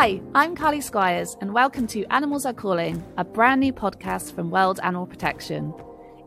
Hi, 0.00 0.20
I'm 0.32 0.54
Carly 0.54 0.80
Squires, 0.80 1.36
and 1.40 1.52
welcome 1.52 1.88
to 1.88 2.04
Animals 2.04 2.46
Are 2.46 2.52
Calling, 2.52 3.02
a 3.16 3.24
brand 3.24 3.60
new 3.60 3.72
podcast 3.72 4.32
from 4.32 4.48
World 4.48 4.78
Animal 4.84 5.08
Protection. 5.08 5.74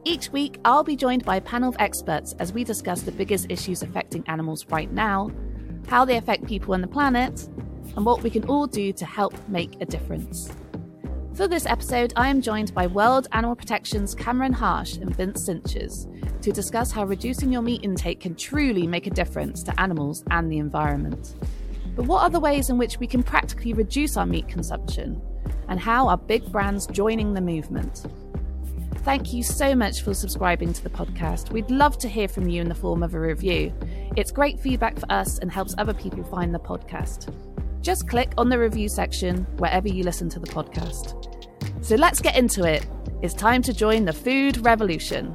Each 0.04 0.30
week, 0.30 0.60
I'll 0.66 0.84
be 0.84 0.98
joined 0.98 1.24
by 1.24 1.38
a 1.38 1.42
panel 1.42 1.70
of 1.70 1.78
experts 1.80 2.36
as 2.38 2.52
we 2.52 2.66
discuss 2.66 3.04
the 3.04 3.14
biggest 3.14 3.50
issues 3.50 3.82
affecting 3.82 4.26
animals 4.28 4.66
right 4.66 4.92
now, 4.92 5.32
how 5.88 6.04
they 6.04 6.18
affect 6.18 6.46
people 6.46 6.74
and 6.74 6.84
the 6.84 6.88
planet, 6.90 7.48
and 7.96 8.06
what 8.06 8.22
we 8.22 8.30
can 8.30 8.44
all 8.50 8.68
do 8.68 8.92
to 8.92 9.06
help 9.06 9.34
make 9.48 9.80
a 9.80 9.86
difference. 9.86 10.52
For 11.34 11.48
this 11.48 11.66
episode, 11.66 12.12
I 12.18 12.28
am 12.28 12.42
joined 12.42 12.74
by 12.74 12.88
World 12.88 13.30
Animal 13.32 13.56
Protection's 13.56 14.14
Cameron 14.14 14.52
Harsh 14.52 14.98
and 14.98 15.16
Vince 15.16 15.46
Cinches 15.46 16.10
to 16.42 16.52
discuss 16.52 16.92
how 16.92 17.06
reducing 17.06 17.54
your 17.54 17.62
meat 17.62 17.86
intake 17.86 18.20
can 18.20 18.36
truly 18.36 18.86
make 18.86 19.08
a 19.08 19.12
difference 19.12 19.64
to 19.64 19.80
animals 19.80 20.26
and 20.30 20.52
the 20.52 20.58
environment. 20.58 21.36
But 21.96 22.06
what 22.06 22.24
are 22.24 22.30
the 22.30 22.40
ways 22.40 22.70
in 22.70 22.78
which 22.78 23.00
we 23.00 23.08
can 23.08 23.24
practically 23.24 23.74
reduce 23.74 24.18
our 24.18 24.26
meat 24.26 24.48
consumption? 24.48 25.22
And 25.68 25.80
how 25.80 26.08
are 26.08 26.18
big 26.18 26.52
brands 26.52 26.88
joining 26.88 27.34
the 27.34 27.42
movement? 27.42 28.06
Thank 29.04 29.34
you 29.34 29.42
so 29.42 29.74
much 29.74 30.02
for 30.04 30.14
subscribing 30.14 30.74
to 30.74 30.84
the 30.84 30.90
podcast. 30.90 31.52
We'd 31.52 31.72
love 31.72 31.98
to 32.00 32.08
hear 32.08 32.28
from 32.28 32.48
you 32.48 32.62
in 32.62 32.70
the 32.70 32.76
form 32.76 33.02
of 33.02 33.16
a 33.16 33.20
review. 33.20 33.74
It's 34.16 34.32
great 34.32 34.60
feedback 34.60 35.00
for 35.00 35.12
us 35.12 35.40
and 35.40 35.52
helps 35.52 35.74
other 35.78 35.94
people 35.94 36.24
find 36.24 36.54
the 36.54 36.60
podcast. 36.60 37.34
Just 37.82 38.08
click 38.08 38.34
on 38.38 38.50
the 38.50 38.60
review 38.60 38.88
section 38.88 39.48
wherever 39.58 39.88
you 39.88 40.04
listen 40.04 40.30
to 40.30 40.40
the 40.40 40.48
podcast. 40.48 41.16
So 41.84 41.96
let's 41.96 42.22
get 42.22 42.38
into 42.38 42.64
it. 42.64 42.86
It's 43.24 43.34
time 43.34 43.64
to 43.64 43.74
join 43.74 44.06
the 44.06 44.14
food 44.14 44.64
revolution. 44.64 45.34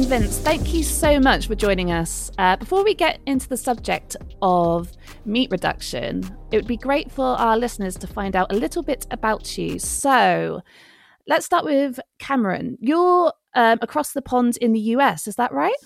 And 0.00 0.08
Vince, 0.08 0.38
thank 0.38 0.72
you 0.72 0.82
so 0.82 1.20
much 1.20 1.46
for 1.46 1.54
joining 1.54 1.92
us. 1.92 2.30
Uh, 2.38 2.56
before 2.56 2.82
we 2.82 2.94
get 2.94 3.20
into 3.26 3.46
the 3.46 3.56
subject 3.56 4.16
of 4.40 4.90
meat 5.26 5.50
reduction, 5.50 6.24
it 6.50 6.56
would 6.56 6.66
be 6.66 6.78
great 6.78 7.12
for 7.12 7.26
our 7.26 7.58
listeners 7.58 7.96
to 7.96 8.06
find 8.06 8.34
out 8.34 8.50
a 8.50 8.54
little 8.54 8.82
bit 8.82 9.06
about 9.10 9.58
you. 9.58 9.78
So, 9.78 10.62
let's 11.26 11.44
start 11.44 11.66
with 11.66 12.00
Cameron. 12.18 12.78
You're 12.80 13.34
um, 13.54 13.78
across 13.82 14.12
the 14.12 14.22
pond 14.22 14.56
in 14.56 14.72
the 14.72 14.80
US, 14.96 15.26
is 15.26 15.36
that 15.36 15.52
right? 15.52 15.76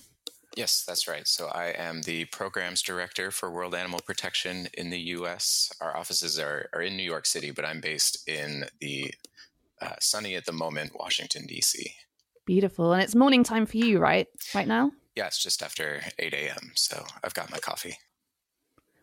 Yes, 0.57 0.85
that's 0.87 1.09
right. 1.09 1.27
So 1.27 1.49
I 1.49 1.75
am 1.77 2.03
the 2.03 2.27
programs 2.27 2.83
director 2.83 3.33
for 3.33 3.51
World 3.51 3.75
Animal 3.75 3.99
Protection 4.07 4.69
in 4.75 4.91
the 4.91 5.01
US. 5.01 5.73
Our 5.81 5.97
offices 5.97 6.39
are, 6.39 6.69
are 6.73 6.83
in 6.83 6.97
New 6.97 7.03
York 7.03 7.27
City, 7.27 7.51
but 7.51 7.65
I'm 7.65 7.81
based 7.81 8.29
in 8.29 8.67
the 8.81 9.13
uh, 9.83 9.97
sunny 10.01 10.37
at 10.37 10.47
the 10.47 10.53
moment 10.53 10.93
Washington, 10.95 11.47
D.C. 11.47 11.95
Beautiful. 12.47 12.93
And 12.93 13.03
it's 13.03 13.15
morning 13.15 13.43
time 13.43 13.67
for 13.67 13.79
you, 13.79 13.99
right? 13.99 14.27
Right 14.55 14.69
now? 14.69 14.93
Yeah, 15.17 15.27
it's 15.27 15.43
just 15.43 15.63
after 15.63 16.03
8 16.19 16.35
a.m. 16.35 16.73
So 16.75 17.05
I've 17.23 17.35
got 17.35 17.51
my 17.51 17.59
coffee. 17.59 17.99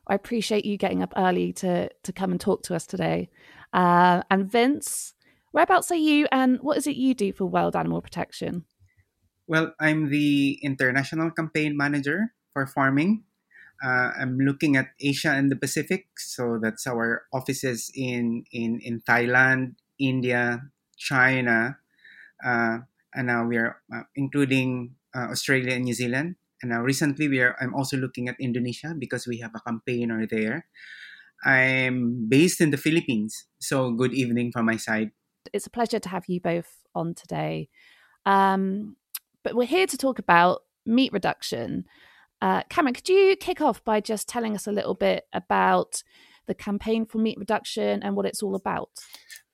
I 0.07 0.15
appreciate 0.15 0.65
you 0.65 0.77
getting 0.77 1.01
up 1.01 1.13
early 1.15 1.53
to 1.53 1.89
to 2.03 2.13
come 2.13 2.31
and 2.31 2.41
talk 2.41 2.63
to 2.63 2.75
us 2.75 2.85
today. 2.85 3.29
Uh, 3.71 4.23
and 4.29 4.51
Vince, 4.51 5.13
whereabouts 5.53 5.91
are 5.91 5.95
you 5.95 6.27
and 6.31 6.59
what 6.61 6.77
is 6.77 6.85
it 6.85 6.97
you 6.97 7.13
do 7.13 7.31
for 7.31 7.45
World 7.45 7.75
Animal 7.75 8.01
Protection? 8.01 8.65
Well, 9.47 9.73
I'm 9.79 10.09
the 10.09 10.59
international 10.61 11.31
campaign 11.31 11.77
manager 11.77 12.33
for 12.53 12.67
farming. 12.67 13.23
Uh, 13.83 14.11
I'm 14.19 14.37
looking 14.37 14.75
at 14.75 14.89
Asia 14.99 15.31
and 15.31 15.51
the 15.51 15.55
Pacific. 15.55 16.07
So 16.17 16.59
that's 16.61 16.85
our 16.85 17.23
offices 17.33 17.91
in, 17.95 18.45
in, 18.51 18.79
in 18.79 19.01
Thailand, 19.01 19.75
India, 19.97 20.61
China, 20.97 21.77
uh, 22.45 22.79
and 23.13 23.27
now 23.27 23.45
we 23.45 23.57
are 23.57 23.81
uh, 23.93 24.03
including 24.15 24.95
uh, 25.15 25.27
Australia 25.31 25.73
and 25.73 25.85
New 25.85 25.93
Zealand. 25.93 26.35
And 26.61 26.71
now 26.71 26.81
recently 26.81 27.27
we 27.27 27.39
are. 27.39 27.55
I'm 27.59 27.73
also 27.73 27.97
looking 27.97 28.29
at 28.29 28.35
Indonesia 28.39 28.93
because 28.97 29.27
we 29.27 29.39
have 29.39 29.51
a 29.55 29.61
campaigner 29.61 30.27
there. 30.27 30.67
I'm 31.43 32.27
based 32.29 32.61
in 32.61 32.69
the 32.69 32.77
Philippines, 32.77 33.47
so 33.59 33.91
good 33.91 34.13
evening 34.13 34.51
from 34.51 34.65
my 34.65 34.77
side. 34.77 35.09
It's 35.53 35.65
a 35.65 35.71
pleasure 35.71 35.99
to 35.99 36.09
have 36.09 36.25
you 36.27 36.39
both 36.39 36.69
on 36.93 37.15
today. 37.15 37.69
Um, 38.27 38.95
but 39.43 39.55
we're 39.55 39.65
here 39.65 39.87
to 39.87 39.97
talk 39.97 40.19
about 40.19 40.61
meat 40.85 41.11
reduction. 41.11 41.85
Uh, 42.41 42.61
Cameron, 42.69 42.93
could 42.93 43.09
you 43.09 43.35
kick 43.35 43.59
off 43.59 43.83
by 43.83 44.01
just 44.01 44.29
telling 44.29 44.55
us 44.55 44.67
a 44.67 44.71
little 44.71 44.93
bit 44.93 45.25
about 45.33 46.03
the 46.47 46.53
campaign 46.53 47.05
for 47.05 47.17
meat 47.17 47.37
reduction 47.39 48.03
and 48.03 48.15
what 48.15 48.25
it's 48.25 48.43
all 48.43 48.55
about? 48.55 48.89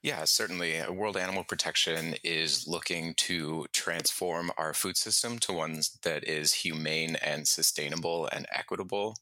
Yeah, 0.04 0.24
certainly. 0.26 0.80
Uh, 0.80 0.92
World 0.92 1.18
Animal 1.18 1.44
Protection 1.44 2.16
is 2.24 2.68
looking 2.68 3.14
to 3.16 3.66
transform 3.74 4.52
our 4.58 4.74
food 4.74 4.96
system 4.96 5.40
to 5.40 5.54
one 5.54 5.82
that 6.04 6.24
is 6.24 6.54
humane 6.54 7.16
and 7.18 7.48
sustainable 7.48 8.30
and 8.32 8.46
equitable. 8.54 9.16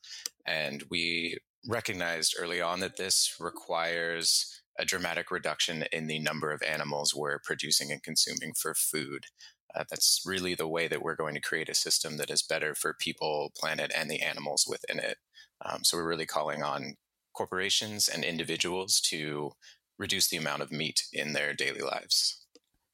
And 0.46 0.84
we 0.90 1.38
recognized 1.68 2.36
early 2.40 2.62
on 2.62 2.82
that 2.82 2.98
this 2.98 3.36
requires 3.40 4.62
a 4.78 4.86
dramatic 4.86 5.32
reduction 5.32 5.86
in 5.92 6.08
the 6.08 6.20
number 6.20 6.52
of 6.52 6.62
animals 6.62 7.16
we're 7.16 7.40
producing 7.40 7.92
and 7.92 8.04
consuming 8.04 8.54
for 8.54 8.76
food. 8.76 9.26
Uh, 9.74 9.86
that's 9.90 10.22
really 10.26 10.54
the 10.56 10.68
way 10.68 10.88
that 10.88 11.02
we're 11.02 11.16
going 11.16 11.34
to 11.36 11.42
create 11.42 11.70
a 11.70 11.74
system 11.76 12.18
that 12.18 12.30
is 12.30 12.44
better 12.44 12.76
for 12.76 12.94
people, 13.00 13.52
planet, 13.58 13.92
and 13.96 14.10
the 14.10 14.22
animals 14.22 14.66
within 14.70 15.00
it. 15.00 15.18
Um, 15.66 15.84
so 15.84 15.98
we're 15.98 16.08
really 16.08 16.26
calling 16.26 16.62
on 16.64 16.96
corporations 17.34 18.08
and 18.08 18.24
individuals 18.24 19.00
to 19.02 19.52
reduce 19.98 20.30
the 20.30 20.38
amount 20.38 20.62
of 20.62 20.72
meat 20.72 21.04
in 21.14 21.34
their 21.34 21.54
daily 21.54 21.82
lives. 21.82 22.46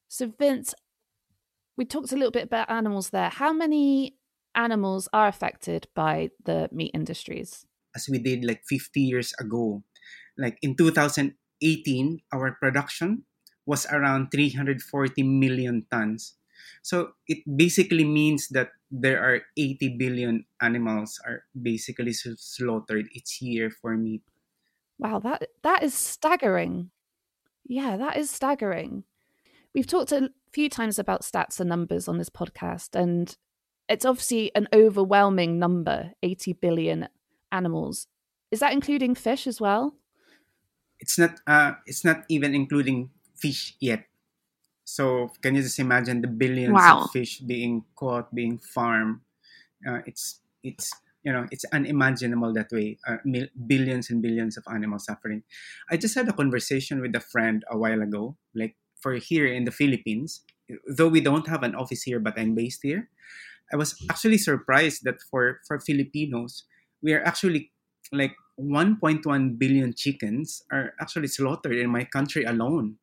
So, 0.08 0.32
Vince, 0.38 0.74
we 1.78 1.86
talked 1.86 2.12
a 2.12 2.16
little 2.16 2.32
bit 2.32 2.44
about 2.44 2.70
animals 2.70 3.10
there. 3.10 3.30
How 3.30 3.54
many 3.54 4.18
animals 4.56 5.08
are 5.14 5.28
affected 5.28 5.88
by 5.96 6.30
the 6.44 6.70
meat 6.72 6.92
industries? 6.94 7.66
As 7.96 8.08
we 8.10 8.20
did 8.20 8.44
like 8.44 8.64
50 8.68 9.00
years 9.02 9.34
ago, 9.40 9.84
like 10.38 10.58
in 10.62 10.76
2018, 10.76 12.20
our 12.34 12.58
production 12.60 13.24
was 13.66 13.86
around 13.88 14.32
340 14.32 15.24
million 15.24 15.86
tons. 15.92 16.36
So 16.82 17.14
it 17.28 17.40
basically 17.46 18.06
means 18.06 18.48
that 18.50 18.72
there 18.90 19.24
are 19.24 19.42
80 19.58 19.98
billion 19.98 20.46
animals 20.62 21.20
are 21.26 21.46
basically 21.60 22.14
slaughtered 22.14 23.08
each 23.14 23.42
year 23.42 23.70
for 23.70 23.96
meat. 23.98 24.24
Wow, 25.02 25.18
that 25.20 25.48
that 25.64 25.82
is 25.82 25.96
staggering. 25.96 26.92
Yeah, 27.66 27.98
that 27.98 28.18
is 28.18 28.30
staggering. 28.30 29.04
We've 29.74 29.88
talked 29.88 30.12
a 30.12 30.30
few 30.54 30.70
times 30.70 31.00
about 31.00 31.24
stats 31.24 31.60
and 31.60 31.68
numbers 31.68 32.08
on 32.08 32.20
this 32.20 32.30
podcast, 32.30 32.96
and 32.96 33.36
it's 33.90 34.06
obviously 34.06 34.52
an 34.56 34.68
overwhelming 34.72 35.58
number 35.58 36.12
80 36.22 36.54
billion 36.54 37.08
animals. 37.52 38.08
Is 38.52 38.60
that 38.60 38.74
including 38.74 39.16
fish 39.16 39.48
as 39.48 39.60
well? 39.60 39.96
It's 41.00 41.18
not 41.18 41.40
uh 41.48 41.74
it's 41.88 42.06
not 42.06 42.24
even 42.30 42.54
including 42.54 43.10
fish 43.36 43.76
yet. 43.80 44.06
So 44.86 45.32
can 45.42 45.56
you 45.56 45.64
just 45.64 45.80
imagine 45.80 46.22
the 46.22 46.28
billions 46.28 46.74
wow. 46.74 47.06
of 47.06 47.12
fish 47.12 47.40
being 47.40 47.86
caught, 47.96 48.34
being 48.36 48.60
farmed? 48.60 49.22
Uh, 49.88 50.02
it's 50.06 50.42
it's 50.64 50.94
you 51.24 51.32
know 51.32 51.46
it's 51.52 51.66
unimaginable 51.74 52.54
that 52.54 52.72
way 52.72 52.98
uh, 53.08 53.18
billions 53.68 54.10
and 54.10 54.22
billions 54.22 54.58
of 54.58 54.64
animals 54.72 55.06
suffering. 55.06 55.44
I 55.90 55.98
just 55.98 56.16
had 56.16 56.28
a 56.30 56.34
conversation 56.34 57.02
with 57.02 57.16
a 57.16 57.20
friend 57.22 57.64
a 57.70 57.78
while 57.78 58.02
ago 58.02 58.38
like 58.56 58.76
for 59.02 59.16
here 59.16 59.48
in 59.48 59.66
the 59.66 59.72
philippines. 59.72 60.42
Though 60.88 61.10
we 61.10 61.20
don't 61.20 61.48
have 61.48 61.64
an 61.64 61.76
office 61.76 62.04
here 62.04 62.20
but 62.20 62.40
i'm 62.40 62.56
based 62.56 62.80
here 62.82 63.10
i 63.74 63.76
was 63.76 63.96
actually 64.10 64.38
surprised 64.38 65.04
that 65.04 65.22
for 65.30 65.60
for 65.68 65.80
filipinos 65.80 66.66
we 67.02 67.14
are 67.14 67.24
actually 67.24 67.72
like 68.12 68.36
1.1 68.60 69.24
billion 69.58 69.94
chickens 69.94 70.64
are 70.72 70.94
actually 71.00 71.28
slaughtered 71.28 71.76
in 71.76 71.90
my 71.90 72.04
country 72.04 72.44
alone. 72.44 72.98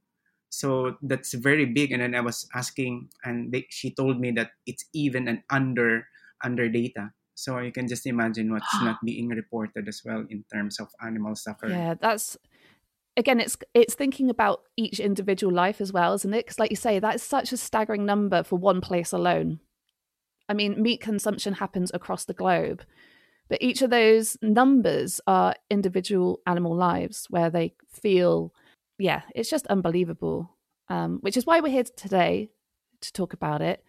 So 0.51 0.97
that's 1.03 1.35
very 1.35 1.67
big. 1.67 1.93
And 1.93 2.03
then 2.03 2.15
i 2.15 2.21
was 2.21 2.49
asking 2.55 3.11
and 3.25 3.53
they, 3.53 3.67
she 3.71 3.91
told 3.93 4.21
me 4.21 4.31
that 4.33 4.53
it's 4.67 4.85
even 4.95 5.29
an 5.29 5.43
under 5.51 6.07
under 6.45 6.69
data 6.69 7.13
so 7.39 7.61
you 7.61 7.71
can 7.71 7.87
just 7.87 8.05
imagine 8.05 8.51
what's 8.51 8.67
not 8.83 8.99
being 9.05 9.29
reported 9.29 9.87
as 9.87 10.03
well 10.05 10.25
in 10.29 10.45
terms 10.53 10.81
of 10.81 10.89
animal 11.01 11.37
suffering. 11.37 11.71
Yeah, 11.71 11.95
that's 11.95 12.37
again, 13.17 13.39
it's 13.39 13.57
it's 13.75 13.95
thinking 13.95 14.29
about 14.29 14.63
each 14.77 14.99
individual 14.99 15.53
life 15.53 15.81
as 15.81 15.93
well, 15.93 16.15
isn't 16.15 16.35
it? 16.35 16.47
Because, 16.47 16.59
like 16.59 16.71
you 16.71 16.77
say, 16.77 16.99
that 16.99 17.15
is 17.15 17.23
such 17.23 17.53
a 17.53 17.57
staggering 17.57 18.05
number 18.05 18.43
for 18.43 18.59
one 18.59 18.81
place 18.81 19.13
alone. 19.13 19.61
I 20.49 20.55
mean, 20.55 20.83
meat 20.83 21.01
consumption 21.01 21.55
happens 21.55 21.93
across 21.95 22.25
the 22.25 22.35
globe, 22.35 22.83
but 23.49 23.63
each 23.63 23.83
of 23.83 23.91
those 23.91 24.37
numbers 24.43 25.21
are 25.29 25.55
individual 25.71 26.41
animal 26.45 26.75
lives 26.75 27.27
where 27.31 27.51
they 27.51 27.75
feel, 27.89 28.53
yeah, 28.99 29.23
it's 29.35 29.51
just 29.51 29.67
unbelievable. 29.69 30.57
Um, 30.91 31.19
which 31.21 31.37
is 31.37 31.47
why 31.47 31.61
we're 31.61 31.69
here 31.69 31.85
today 31.85 32.51
to 33.03 33.13
talk 33.13 33.33
about 33.33 33.61
it. 33.61 33.85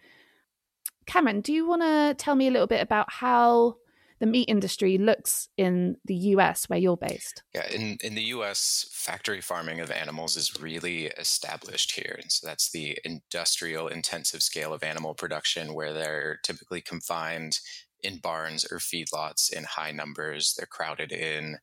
Cameron, 1.06 1.40
do 1.40 1.52
you 1.52 1.66
want 1.66 1.82
to 1.82 2.14
tell 2.18 2.34
me 2.34 2.48
a 2.48 2.50
little 2.50 2.66
bit 2.66 2.82
about 2.82 3.12
how 3.12 3.76
the 4.20 4.26
meat 4.26 4.48
industry 4.48 4.98
looks 4.98 5.48
in 5.56 5.96
the 6.04 6.14
US 6.14 6.68
where 6.68 6.78
you're 6.78 6.96
based. 6.96 7.42
Yeah, 7.54 7.66
in, 7.68 7.96
in 8.04 8.14
the 8.14 8.24
US, 8.24 8.86
factory 8.92 9.40
farming 9.40 9.80
of 9.80 9.90
animals 9.90 10.36
is 10.36 10.60
really 10.60 11.06
established 11.06 11.94
here. 11.94 12.18
And 12.20 12.30
so 12.30 12.46
that's 12.46 12.70
the 12.70 12.98
industrial 13.04 13.88
intensive 13.88 14.42
scale 14.42 14.74
of 14.74 14.82
animal 14.82 15.14
production 15.14 15.72
where 15.74 15.94
they're 15.94 16.38
typically 16.44 16.82
confined 16.82 17.58
in 18.02 18.18
barns 18.18 18.64
or 18.70 18.78
feedlots 18.78 19.50
in 19.50 19.64
high 19.64 19.92
numbers. 19.92 20.54
They're 20.54 20.66
crowded 20.66 21.12
in. 21.12 21.56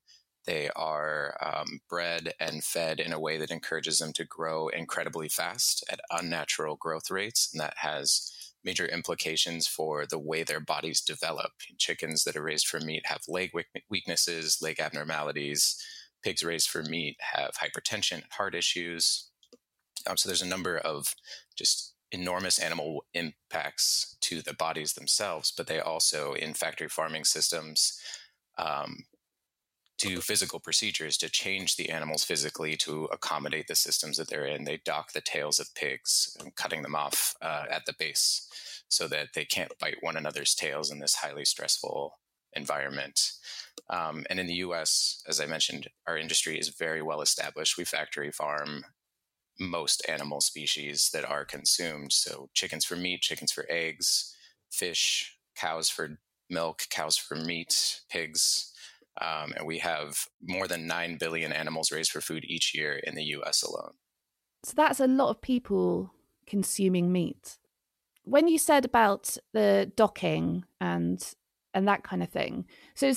They 0.45 0.69
are 0.75 1.37
um, 1.41 1.81
bred 1.87 2.33
and 2.39 2.63
fed 2.63 2.99
in 2.99 3.13
a 3.13 3.19
way 3.19 3.37
that 3.37 3.51
encourages 3.51 3.99
them 3.99 4.13
to 4.13 4.25
grow 4.25 4.69
incredibly 4.69 5.29
fast 5.29 5.83
at 5.91 5.99
unnatural 6.09 6.75
growth 6.77 7.11
rates. 7.11 7.49
And 7.53 7.61
that 7.61 7.75
has 7.77 8.31
major 8.67 8.85
implications 8.85 9.65
for 9.65 10.05
the 10.05 10.19
way 10.19 10.43
their 10.43 10.59
bodies 10.59 11.01
develop. 11.01 11.51
Chickens 11.77 12.25
that 12.25 12.35
are 12.35 12.43
raised 12.43 12.67
for 12.67 12.81
meat 12.81 13.03
have 13.05 13.21
leg 13.27 13.51
weaknesses, 13.89 14.59
leg 14.61 14.79
abnormalities. 14.79 15.81
Pigs 16.21 16.43
raised 16.43 16.69
for 16.69 16.83
meat 16.83 17.15
have 17.33 17.51
hypertension, 17.53 18.23
heart 18.31 18.53
issues. 18.53 19.29
Um, 20.05 20.17
so 20.17 20.27
there's 20.27 20.41
a 20.41 20.53
number 20.55 20.77
of 20.77 21.15
just 21.57 21.93
enormous 22.11 22.59
animal 22.59 23.05
impacts 23.13 24.17
to 24.21 24.41
the 24.41 24.53
bodies 24.53 24.93
themselves, 24.93 25.53
but 25.55 25.67
they 25.67 25.79
also, 25.79 26.33
in 26.33 26.53
factory 26.53 26.89
farming 26.89 27.23
systems, 27.23 27.97
um, 28.57 28.97
do 29.97 30.21
physical 30.21 30.59
procedures 30.59 31.17
to 31.17 31.29
change 31.29 31.75
the 31.75 31.89
animals 31.89 32.23
physically 32.23 32.75
to 32.77 33.05
accommodate 33.05 33.67
the 33.67 33.75
systems 33.75 34.17
that 34.17 34.29
they're 34.29 34.45
in. 34.45 34.63
They 34.63 34.79
dock 34.85 35.13
the 35.13 35.21
tails 35.21 35.59
of 35.59 35.73
pigs, 35.73 36.38
cutting 36.55 36.83
them 36.83 36.95
off 36.95 37.35
uh, 37.41 37.65
at 37.69 37.85
the 37.85 37.95
base 37.97 38.47
so 38.89 39.07
that 39.07 39.29
they 39.33 39.45
can't 39.45 39.77
bite 39.79 39.97
one 40.01 40.15
another's 40.15 40.55
tails 40.55 40.91
in 40.91 40.99
this 40.99 41.15
highly 41.15 41.45
stressful 41.45 42.19
environment. 42.53 43.31
Um, 43.89 44.25
and 44.29 44.39
in 44.39 44.47
the 44.47 44.55
US, 44.55 45.23
as 45.27 45.39
I 45.39 45.45
mentioned, 45.45 45.88
our 46.07 46.17
industry 46.17 46.59
is 46.59 46.69
very 46.69 47.01
well 47.01 47.21
established. 47.21 47.77
We 47.77 47.83
factory 47.83 48.31
farm 48.31 48.85
most 49.59 50.07
animal 50.07 50.41
species 50.41 51.09
that 51.13 51.25
are 51.25 51.45
consumed. 51.45 52.13
So, 52.13 52.49
chickens 52.53 52.85
for 52.85 52.95
meat, 52.95 53.21
chickens 53.21 53.51
for 53.51 53.65
eggs, 53.69 54.35
fish, 54.71 55.38
cows 55.55 55.89
for 55.89 56.19
milk, 56.49 56.83
cows 56.89 57.17
for 57.17 57.35
meat, 57.35 58.01
pigs. 58.09 58.73
Um, 59.21 59.53
and 59.55 59.65
we 59.65 59.79
have 59.79 60.27
more 60.41 60.67
than 60.67 60.87
9 60.87 61.17
billion 61.19 61.51
animals 61.51 61.91
raised 61.91 62.11
for 62.11 62.21
food 62.21 62.45
each 62.45 62.73
year 62.75 62.99
in 63.03 63.15
the 63.15 63.23
US 63.23 63.63
alone. 63.63 63.93
So 64.63 64.73
that's 64.75 64.99
a 64.99 65.07
lot 65.07 65.29
of 65.29 65.41
people 65.41 66.13
consuming 66.45 67.11
meat. 67.11 67.57
When 68.23 68.47
you 68.47 68.57
said 68.57 68.85
about 68.85 69.37
the 69.53 69.91
docking 69.95 70.65
and 70.81 71.21
and 71.73 71.87
that 71.87 72.03
kind 72.03 72.23
of 72.23 72.29
thing, 72.29 72.65
so 72.95 73.13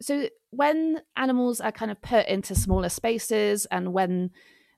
so 0.00 0.28
when 0.50 1.00
animals 1.16 1.60
are 1.60 1.72
kind 1.72 1.90
of 1.90 2.00
put 2.00 2.26
into 2.26 2.54
smaller 2.54 2.88
spaces 2.88 3.66
and 3.66 3.92
when 3.92 4.30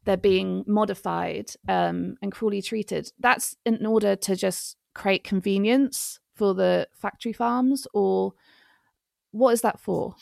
they're 0.04 0.16
being 0.16 0.64
modified 0.66 1.50
um, 1.68 2.16
and 2.20 2.32
cruelly 2.32 2.60
treated, 2.60 3.10
that's 3.18 3.56
in 3.64 3.86
order 3.86 4.16
to 4.16 4.34
just 4.34 4.76
create 4.94 5.24
convenience 5.24 6.18
for 6.34 6.54
the 6.54 6.88
factory 6.94 7.32
farms, 7.32 7.86
or 7.94 8.32
what 9.32 9.52
is 9.52 9.62
that 9.62 9.81
for? 9.81 10.14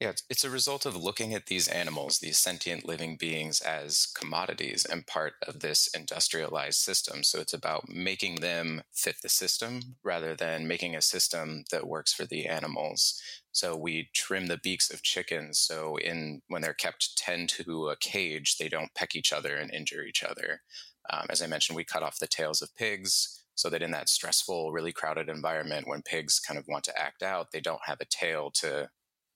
Yeah, 0.00 0.12
it's 0.30 0.44
a 0.44 0.50
result 0.50 0.86
of 0.86 0.96
looking 0.96 1.34
at 1.34 1.44
these 1.44 1.68
animals, 1.68 2.20
these 2.20 2.38
sentient 2.38 2.86
living 2.86 3.16
beings, 3.16 3.60
as 3.60 4.06
commodities 4.06 4.86
and 4.86 5.06
part 5.06 5.34
of 5.46 5.60
this 5.60 5.88
industrialized 5.94 6.78
system. 6.78 7.22
So 7.22 7.38
it's 7.38 7.52
about 7.52 7.90
making 7.90 8.36
them 8.36 8.80
fit 8.94 9.16
the 9.22 9.28
system 9.28 9.96
rather 10.02 10.34
than 10.34 10.66
making 10.66 10.96
a 10.96 11.02
system 11.02 11.64
that 11.70 11.86
works 11.86 12.14
for 12.14 12.24
the 12.24 12.46
animals. 12.46 13.20
So 13.52 13.76
we 13.76 14.08
trim 14.14 14.46
the 14.46 14.56
beaks 14.56 14.90
of 14.90 15.02
chickens 15.02 15.58
so 15.58 15.96
in 15.98 16.40
when 16.48 16.62
they're 16.62 16.72
kept 16.72 17.18
tend 17.18 17.50
to 17.50 17.90
a 17.90 17.96
cage, 17.96 18.56
they 18.56 18.70
don't 18.70 18.94
peck 18.94 19.14
each 19.14 19.34
other 19.34 19.56
and 19.56 19.70
injure 19.70 20.02
each 20.02 20.24
other. 20.24 20.62
Um, 21.10 21.26
as 21.28 21.42
I 21.42 21.46
mentioned, 21.46 21.76
we 21.76 21.84
cut 21.84 22.02
off 22.02 22.18
the 22.18 22.26
tails 22.26 22.62
of 22.62 22.74
pigs 22.74 23.39
so 23.60 23.68
that 23.68 23.82
in 23.82 23.90
that 23.90 24.08
stressful, 24.08 24.72
really 24.72 24.90
crowded 24.90 25.28
environment, 25.28 25.86
when 25.86 26.00
pigs 26.00 26.40
kind 26.40 26.58
of 26.58 26.66
want 26.66 26.82
to 26.82 26.98
act 26.98 27.22
out, 27.22 27.52
they 27.52 27.60
don't 27.60 27.84
have 27.84 28.00
a 28.00 28.06
tail 28.06 28.50
to 28.50 28.88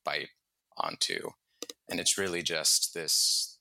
bite 0.02 0.30
onto. 0.78 1.28
And 1.90 2.00
it's 2.00 2.16
really 2.16 2.42
just 2.42 2.94
this 2.94 3.58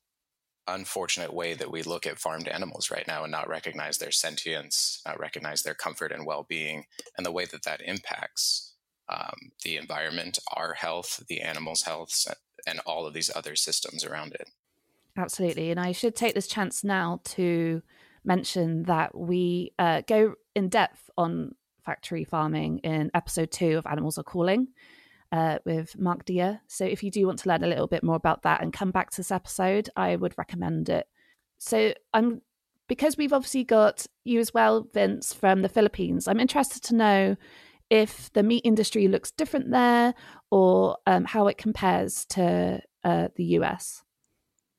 unfortunate 0.66 1.34
way 1.34 1.54
that 1.54 1.70
we 1.70 1.84
look 1.84 2.08
at 2.08 2.18
farmed 2.18 2.48
animals 2.48 2.90
right 2.90 3.06
now 3.06 3.24
and 3.24 3.32
not 3.34 3.50
recognize 3.50 3.98
their 3.98 4.12
sentience, 4.12 5.02
not 5.06 5.20
recognize 5.20 5.64
their 5.64 5.74
comfort 5.74 6.14
and 6.14 6.26
well 6.26 6.46
being, 6.48 6.86
and 7.18 7.26
the 7.26 7.32
way 7.34 7.44
that 7.44 7.64
that 7.64 7.82
impacts 7.84 8.74
um, 9.10 9.52
the 9.66 9.76
environment, 9.76 10.40
our 10.56 10.76
health, 10.76 11.22
the 11.28 11.42
animals' 11.42 11.82
health, 11.82 12.26
and 12.66 12.80
all 12.86 13.06
of 13.06 13.14
these 13.14 13.30
other 13.36 13.58
systems 13.58 14.06
around 14.06 14.32
it. 14.34 14.50
Absolutely. 15.18 15.72
And 15.72 15.80
I 15.80 15.92
should 15.92 16.16
take 16.16 16.36
this 16.36 16.48
chance 16.48 16.86
now 16.86 17.20
to 17.26 17.82
mention 18.24 18.84
that 18.84 19.18
we 19.18 19.74
uh, 19.80 20.02
go 20.08 20.36
in 20.56 20.70
depth 20.70 21.10
on 21.18 21.56
factory 21.84 22.24
farming 22.24 22.80
in 22.80 23.12
episode 23.14 23.52
two 23.52 23.78
of 23.78 23.86
Animals 23.86 24.18
Are 24.18 24.24
Calling 24.24 24.68
uh, 25.32 25.60
with 25.66 25.98
Mark 25.98 26.26
Dia. 26.26 26.62
So 26.68 26.86
if 26.86 27.04
you 27.04 27.12
do 27.12 27.26
want 27.26 27.40
to 27.40 27.50
learn 27.50 27.64
a 27.64 27.68
little 27.68 27.88
bit 27.88 28.04
more 28.04 28.16
about 28.16 28.44
that 28.44 28.62
and 28.62 28.72
come 28.72 28.92
back 28.92 29.10
to 29.12 29.18
this 29.18 29.32
episode, 29.32 29.90
I 29.96 30.16
would 30.16 30.38
recommend 30.38 30.90
it. 30.90 31.08
So 31.58 31.94
I'm 32.14 32.42
because 32.88 33.18
we've 33.18 33.34
obviously 33.34 33.64
got 33.64 34.06
you 34.24 34.40
as 34.40 34.54
well, 34.54 34.88
Vince, 34.94 35.34
from 35.34 35.62
the 35.62 35.70
Philippines. 35.70 36.28
I'm 36.28 36.40
interested 36.40 36.84
to 36.84 36.96
know 36.96 37.36
if 37.90 38.32
the 38.34 38.44
meat 38.44 38.62
industry 38.66 39.08
looks 39.08 39.32
different 39.32 39.72
there 39.72 40.14
or 40.52 40.98
um, 41.08 41.26
how 41.26 41.48
it 41.48 41.58
compares 41.58 42.26
to 42.26 42.82
uh, 43.04 43.30
the 43.36 43.44
US. 43.58 44.03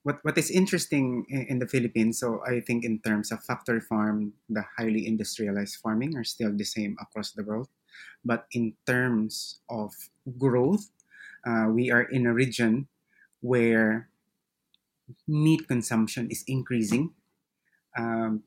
What, 0.04 0.20
what 0.22 0.36
is 0.36 0.50
interesting 0.50 1.24
in, 1.30 1.58
the 1.58 1.66
Philippines, 1.66 2.20
so 2.20 2.44
I 2.46 2.60
think 2.60 2.84
in 2.84 3.00
terms 3.00 3.32
of 3.32 3.42
factory 3.42 3.80
farm, 3.80 4.34
the 4.50 4.62
highly 4.76 5.06
industrialized 5.06 5.76
farming 5.82 6.14
are 6.14 6.24
still 6.24 6.52
the 6.54 6.64
same 6.64 6.94
across 7.00 7.32
the 7.32 7.42
world. 7.42 7.68
But 8.22 8.44
in 8.52 8.74
terms 8.86 9.60
of 9.70 9.92
growth, 10.38 10.90
uh, 11.46 11.68
we 11.72 11.90
are 11.90 12.02
in 12.02 12.26
a 12.26 12.34
region 12.34 12.88
where 13.40 14.10
meat 15.26 15.66
consumption 15.68 16.28
is 16.30 16.44
increasing. 16.46 17.14
Um, 17.96 18.42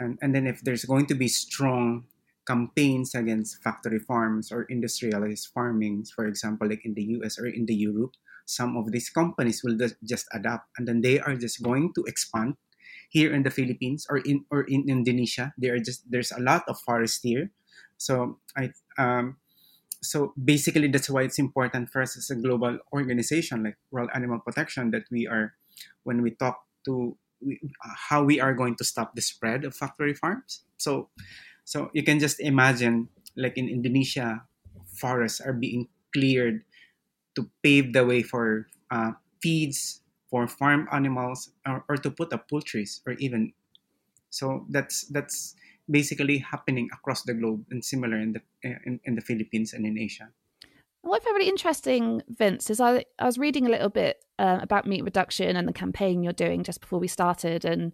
and, 0.00 0.18
and 0.20 0.34
then 0.34 0.46
if 0.48 0.60
there's 0.62 0.84
going 0.84 1.06
to 1.06 1.14
be 1.14 1.28
strong 1.28 2.06
campaigns 2.46 3.14
against 3.14 3.62
factory 3.62 3.98
farms 3.98 4.52
or 4.52 4.62
industrialized 4.70 5.48
farmings, 5.52 6.10
for 6.10 6.26
example, 6.26 6.68
like 6.68 6.84
in 6.84 6.94
the 6.94 7.18
US 7.18 7.38
or 7.38 7.46
in 7.46 7.66
the 7.66 7.74
Europe, 7.74 8.14
some 8.46 8.76
of 8.76 8.92
these 8.92 9.10
companies 9.10 9.62
will 9.64 9.76
just 10.04 10.26
adapt 10.32 10.70
and 10.78 10.86
then 10.86 11.02
they 11.02 11.18
are 11.18 11.34
just 11.34 11.62
going 11.62 11.92
to 11.94 12.04
expand 12.06 12.54
here 13.10 13.34
in 13.34 13.42
the 13.42 13.50
Philippines 13.50 14.06
or 14.08 14.18
in 14.18 14.46
or 14.50 14.62
in 14.62 14.88
Indonesia. 14.88 15.52
There 15.58 15.74
are 15.74 15.82
just 15.82 16.06
there's 16.08 16.32
a 16.32 16.40
lot 16.40 16.62
of 16.68 16.78
forest 16.78 17.20
here. 17.22 17.50
So 17.98 18.38
I 18.56 18.70
um, 18.98 19.36
so 20.02 20.32
basically 20.38 20.88
that's 20.88 21.10
why 21.10 21.22
it's 21.22 21.38
important 21.38 21.90
for 21.90 22.02
us 22.02 22.16
as 22.16 22.30
a 22.30 22.38
global 22.38 22.78
organization 22.92 23.64
like 23.64 23.78
World 23.90 24.10
Animal 24.14 24.38
Protection 24.38 24.90
that 24.92 25.10
we 25.10 25.26
are 25.26 25.54
when 26.04 26.22
we 26.22 26.30
talk 26.38 26.62
to 26.86 27.18
we, 27.42 27.60
how 28.08 28.22
we 28.22 28.40
are 28.40 28.54
going 28.54 28.76
to 28.76 28.84
stop 28.84 29.14
the 29.14 29.22
spread 29.22 29.64
of 29.64 29.74
factory 29.74 30.14
farms. 30.14 30.62
So 30.78 31.10
so 31.66 31.90
you 31.92 32.06
can 32.06 32.22
just 32.22 32.38
imagine 32.38 33.10
like 33.34 33.58
in 33.58 33.68
Indonesia, 33.68 34.46
forests 34.86 35.42
are 35.42 35.52
being 35.52 35.88
cleared 36.14 36.62
to 37.34 37.50
pave 37.62 37.92
the 37.92 38.06
way 38.06 38.22
for 38.22 38.68
uh, 38.90 39.12
feeds 39.42 40.00
for 40.30 40.46
farm 40.46 40.88
animals 40.92 41.50
or, 41.66 41.84
or 41.88 41.96
to 41.98 42.10
put 42.10 42.32
up 42.32 42.48
poultries 42.48 43.02
or 43.06 43.12
even 43.18 43.52
so 44.30 44.64
that's 44.70 45.06
that's 45.10 45.54
basically 45.90 46.38
happening 46.38 46.88
across 46.94 47.22
the 47.22 47.34
globe 47.34 47.66
and 47.70 47.84
similar 47.84 48.16
in 48.16 48.32
the 48.32 48.42
in, 48.62 49.00
in 49.04 49.14
the 49.14 49.20
Philippines 49.20 49.72
and 49.72 49.84
in 49.84 49.98
Asia. 49.98 50.30
What 51.02 51.22
I 51.22 51.24
found 51.24 51.36
really 51.36 51.48
interesting, 51.48 52.22
Vince, 52.28 52.70
is 52.70 52.80
I, 52.80 53.04
I 53.18 53.26
was 53.26 53.38
reading 53.38 53.66
a 53.66 53.70
little 53.70 53.90
bit 53.90 54.24
uh, 54.40 54.58
about 54.60 54.86
meat 54.86 55.04
reduction 55.04 55.56
and 55.56 55.68
the 55.68 55.72
campaign 55.72 56.22
you're 56.22 56.32
doing 56.32 56.64
just 56.64 56.80
before 56.80 56.98
we 56.98 57.06
started, 57.06 57.64
and 57.64 57.92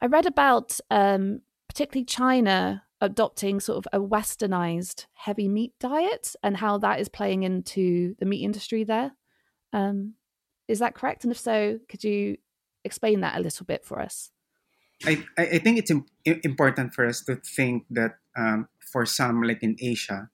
I 0.00 0.06
read 0.06 0.24
about 0.26 0.80
um, 0.90 1.42
particularly 1.68 2.04
China 2.06 2.82
adopting 3.00 3.60
sort 3.60 3.78
of 3.78 3.86
a 3.92 4.04
westernized 4.04 5.06
heavy 5.14 5.48
meat 5.48 5.72
diet 5.80 6.34
and 6.42 6.56
how 6.58 6.78
that 6.78 7.00
is 7.00 7.08
playing 7.08 7.42
into 7.42 8.14
the 8.18 8.26
meat 8.26 8.44
industry 8.44 8.84
there. 8.84 9.12
Um, 9.72 10.14
is 10.68 10.80
that 10.80 10.94
correct? 10.94 11.24
And 11.24 11.32
if 11.32 11.38
so, 11.38 11.78
could 11.88 12.04
you 12.04 12.36
explain 12.84 13.20
that 13.20 13.36
a 13.36 13.40
little 13.40 13.66
bit 13.66 13.84
for 13.84 14.00
us? 14.00 14.30
I, 15.06 15.24
I 15.38 15.58
think 15.58 15.78
it's 15.78 15.90
important 16.44 16.92
for 16.92 17.06
us 17.06 17.22
to 17.24 17.36
think 17.36 17.86
that 17.90 18.18
um, 18.36 18.68
for 18.92 19.06
some, 19.06 19.42
like 19.42 19.62
in 19.62 19.76
Asia, 19.80 20.28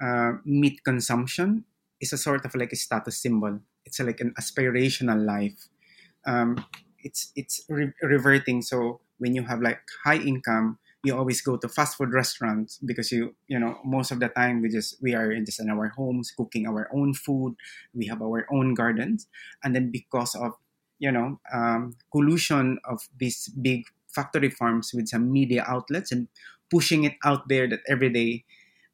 uh, 0.00 0.32
meat 0.44 0.84
consumption 0.84 1.64
is 2.00 2.12
a 2.12 2.18
sort 2.18 2.44
of 2.44 2.54
like 2.54 2.72
a 2.72 2.76
status 2.76 3.18
symbol. 3.20 3.58
It's 3.84 3.98
a, 3.98 4.04
like 4.04 4.20
an 4.20 4.32
aspirational 4.38 5.24
life. 5.24 5.68
Um, 6.24 6.64
it's 7.02 7.32
it's 7.34 7.64
re- 7.68 7.92
reverting. 8.02 8.62
So 8.62 9.00
when 9.18 9.34
you 9.34 9.42
have 9.42 9.60
like 9.60 9.80
high 10.04 10.18
income, 10.18 10.78
you 11.06 11.16
always 11.16 11.40
go 11.40 11.56
to 11.56 11.68
fast 11.68 11.96
food 11.96 12.12
restaurants 12.12 12.78
because 12.84 13.12
you 13.12 13.34
you 13.48 13.58
know 13.58 13.78
most 13.84 14.10
of 14.10 14.20
the 14.20 14.28
time 14.28 14.62
we 14.62 14.68
just 14.68 15.00
we 15.02 15.14
are 15.14 15.34
just 15.44 15.60
in 15.60 15.70
our 15.70 15.88
homes 15.88 16.30
cooking 16.32 16.66
our 16.66 16.88
own 16.94 17.14
food. 17.14 17.54
We 17.94 18.06
have 18.06 18.22
our 18.22 18.46
own 18.52 18.74
gardens. 18.74 19.28
And 19.64 19.74
then 19.74 19.90
because 19.90 20.34
of 20.34 20.52
you 20.98 21.12
know 21.12 21.40
um, 21.52 21.96
collusion 22.12 22.78
of 22.84 23.08
these 23.18 23.48
big 23.48 23.84
factory 24.08 24.50
farms 24.50 24.92
with 24.94 25.08
some 25.08 25.30
media 25.32 25.64
outlets 25.66 26.12
and 26.12 26.28
pushing 26.70 27.04
it 27.04 27.14
out 27.24 27.48
there 27.48 27.68
that 27.68 27.80
every 27.88 28.10
day 28.10 28.44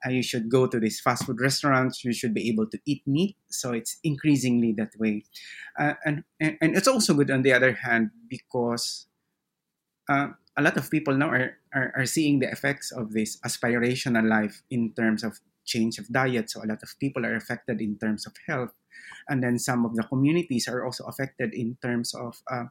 uh, 0.06 0.10
you 0.10 0.22
should 0.22 0.50
go 0.50 0.66
to 0.66 0.80
these 0.80 1.00
fast 1.00 1.24
food 1.26 1.40
restaurants 1.40 2.04
you 2.04 2.12
should 2.12 2.34
be 2.34 2.48
able 2.48 2.66
to 2.68 2.78
eat 2.86 3.06
meat. 3.06 3.36
So 3.50 3.72
it's 3.72 3.98
increasingly 4.02 4.72
that 4.74 4.92
way. 4.98 5.24
Uh, 5.78 5.94
and, 6.04 6.24
and 6.40 6.58
and 6.60 6.76
it's 6.76 6.88
also 6.88 7.14
good 7.14 7.30
on 7.30 7.42
the 7.42 7.52
other 7.52 7.72
hand 7.74 8.10
because 8.28 9.06
uh, 10.08 10.28
a 10.56 10.62
lot 10.62 10.76
of 10.76 10.90
people 10.90 11.14
now 11.16 11.30
are, 11.30 11.58
are, 11.74 11.92
are 11.96 12.06
seeing 12.06 12.38
the 12.38 12.50
effects 12.50 12.92
of 12.92 13.12
this 13.12 13.38
aspirational 13.40 14.28
life 14.28 14.62
in 14.70 14.92
terms 14.92 15.24
of 15.24 15.40
change 15.64 15.98
of 15.98 16.08
diet. 16.08 16.50
So 16.50 16.62
a 16.62 16.66
lot 16.66 16.82
of 16.82 16.90
people 17.00 17.24
are 17.24 17.36
affected 17.36 17.80
in 17.80 17.96
terms 17.96 18.26
of 18.26 18.34
health. 18.46 18.72
And 19.28 19.42
then 19.42 19.58
some 19.58 19.84
of 19.84 19.94
the 19.94 20.02
communities 20.02 20.68
are 20.68 20.84
also 20.84 21.04
affected 21.04 21.54
in 21.54 21.76
terms 21.80 22.14
of 22.14 22.42
uh, 22.50 22.64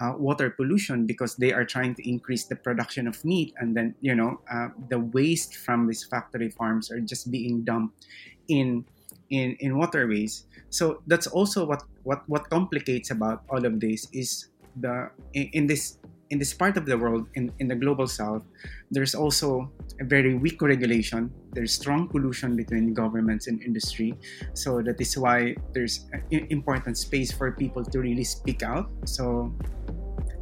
uh, 0.00 0.12
water 0.16 0.50
pollution 0.50 1.06
because 1.06 1.36
they 1.36 1.52
are 1.52 1.64
trying 1.64 1.94
to 1.96 2.08
increase 2.08 2.44
the 2.44 2.56
production 2.56 3.08
of 3.08 3.22
meat. 3.24 3.52
And 3.58 3.76
then 3.76 3.94
you 4.00 4.14
know 4.14 4.40
uh, 4.50 4.68
the 4.88 5.00
waste 5.00 5.56
from 5.56 5.86
these 5.86 6.04
factory 6.04 6.50
farms 6.50 6.90
are 6.90 7.00
just 7.00 7.30
being 7.30 7.64
dumped 7.64 8.06
in 8.48 8.84
in 9.30 9.56
in 9.60 9.76
waterways. 9.76 10.46
So 10.70 11.02
that's 11.06 11.26
also 11.26 11.66
what 11.66 11.82
what 12.04 12.22
what 12.28 12.48
complicates 12.48 13.10
about 13.10 13.42
all 13.50 13.64
of 13.66 13.80
this 13.80 14.06
is 14.12 14.48
the 14.80 15.10
in, 15.34 15.50
in 15.52 15.66
this 15.66 15.98
in 16.30 16.38
this 16.38 16.52
part 16.52 16.76
of 16.76 16.84
the 16.86 16.96
world, 16.96 17.26
in, 17.34 17.52
in 17.58 17.68
the 17.68 17.74
global 17.74 18.06
south, 18.06 18.42
there's 18.90 19.14
also 19.14 19.70
a 20.00 20.04
very 20.04 20.34
weak 20.34 20.60
regulation. 20.60 21.30
There's 21.52 21.72
strong 21.72 22.08
collusion 22.08 22.56
between 22.56 22.92
governments 22.92 23.46
and 23.46 23.62
industry. 23.62 24.14
So 24.54 24.82
that 24.82 25.00
is 25.00 25.16
why 25.16 25.56
there's 25.72 26.06
important 26.30 26.98
space 26.98 27.32
for 27.32 27.52
people 27.52 27.84
to 27.84 27.98
really 28.00 28.24
speak 28.24 28.62
out. 28.62 28.90
So 29.04 29.54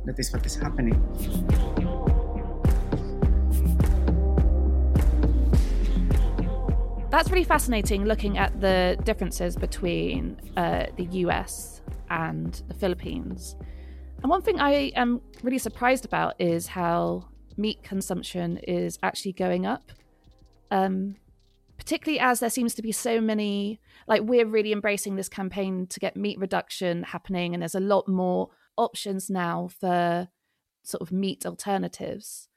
that 0.04 0.18
is 0.18 0.32
what 0.32 0.44
is 0.44 0.56
happening. 0.56 1.00
That's 7.10 7.30
really 7.30 7.44
fascinating 7.44 8.04
looking 8.04 8.36
at 8.36 8.60
the 8.60 8.98
differences 9.04 9.56
between 9.56 10.36
uh, 10.56 10.86
the 10.96 11.04
US 11.26 11.80
and 12.10 12.60
the 12.68 12.74
Philippines. 12.74 13.56
And 14.22 14.30
one 14.30 14.42
thing 14.42 14.58
I 14.58 14.92
am 14.96 15.20
really 15.42 15.58
surprised 15.58 16.04
about 16.04 16.34
is 16.40 16.66
how 16.66 17.28
meat 17.56 17.82
consumption 17.82 18.58
is 18.58 18.98
actually 19.02 19.32
going 19.32 19.66
up. 19.66 19.92
Um, 20.70 21.16
particularly 21.78 22.18
as 22.18 22.40
there 22.40 22.50
seems 22.50 22.74
to 22.74 22.82
be 22.82 22.92
so 22.92 23.20
many, 23.20 23.80
like, 24.08 24.22
we're 24.22 24.46
really 24.46 24.72
embracing 24.72 25.16
this 25.16 25.28
campaign 25.28 25.86
to 25.88 26.00
get 26.00 26.16
meat 26.16 26.38
reduction 26.38 27.02
happening, 27.02 27.54
and 27.54 27.62
there's 27.62 27.74
a 27.74 27.80
lot 27.80 28.08
more 28.08 28.48
options 28.76 29.30
now 29.30 29.68
for 29.80 30.28
sort 30.82 31.02
of 31.02 31.12
meat 31.12 31.44
alternatives. 31.44 32.48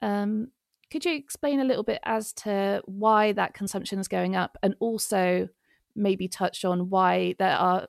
Um, 0.00 0.48
could 0.90 1.04
you 1.04 1.14
explain 1.14 1.60
a 1.60 1.64
little 1.64 1.84
bit 1.84 2.00
as 2.04 2.32
to 2.34 2.82
why 2.84 3.32
that 3.32 3.54
consumption 3.54 3.98
is 3.98 4.08
going 4.08 4.36
up 4.36 4.58
and 4.62 4.74
also 4.80 5.48
maybe 5.94 6.28
touch 6.28 6.64
on 6.64 6.90
why 6.90 7.34
there 7.38 7.56
are 7.56 7.88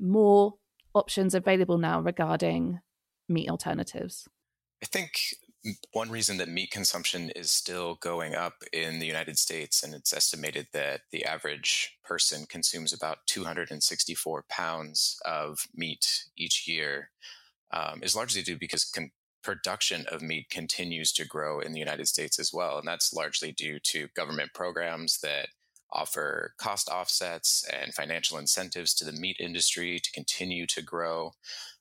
more 0.00 0.54
options 0.94 1.34
available 1.34 1.78
now 1.78 2.00
regarding 2.00 2.80
meat 3.28 3.48
alternatives? 3.48 4.28
I 4.82 4.86
think 4.86 5.12
one 5.92 6.10
reason 6.10 6.38
that 6.38 6.48
meat 6.48 6.70
consumption 6.70 7.30
is 7.30 7.50
still 7.50 7.94
going 7.96 8.34
up 8.34 8.54
in 8.72 8.98
the 8.98 9.06
United 9.06 9.38
States, 9.38 9.82
and 9.82 9.94
it's 9.94 10.12
estimated 10.12 10.66
that 10.72 11.02
the 11.12 11.24
average 11.24 11.96
person 12.04 12.46
consumes 12.48 12.92
about 12.92 13.18
264 13.26 14.44
pounds 14.48 15.18
of 15.24 15.66
meat 15.74 16.24
each 16.36 16.66
year, 16.66 17.10
um, 17.72 18.02
is 18.02 18.16
largely 18.16 18.42
due 18.42 18.58
because 18.58 18.84
con- 18.84 19.12
production 19.42 20.04
of 20.10 20.22
meat 20.22 20.48
continues 20.50 21.12
to 21.12 21.26
grow 21.26 21.60
in 21.60 21.72
the 21.72 21.78
United 21.78 22.08
States 22.08 22.38
as 22.38 22.52
well. 22.52 22.78
And 22.78 22.86
that's 22.86 23.12
largely 23.12 23.52
due 23.52 23.78
to 23.84 24.08
government 24.16 24.54
programs 24.54 25.18
that 25.20 25.48
offer 25.92 26.54
cost 26.58 26.88
offsets 26.88 27.64
and 27.72 27.94
financial 27.94 28.38
incentives 28.38 28.94
to 28.94 29.04
the 29.04 29.12
meat 29.12 29.36
industry 29.38 29.98
to 29.98 30.12
continue 30.12 30.66
to 30.66 30.82
grow. 30.82 31.32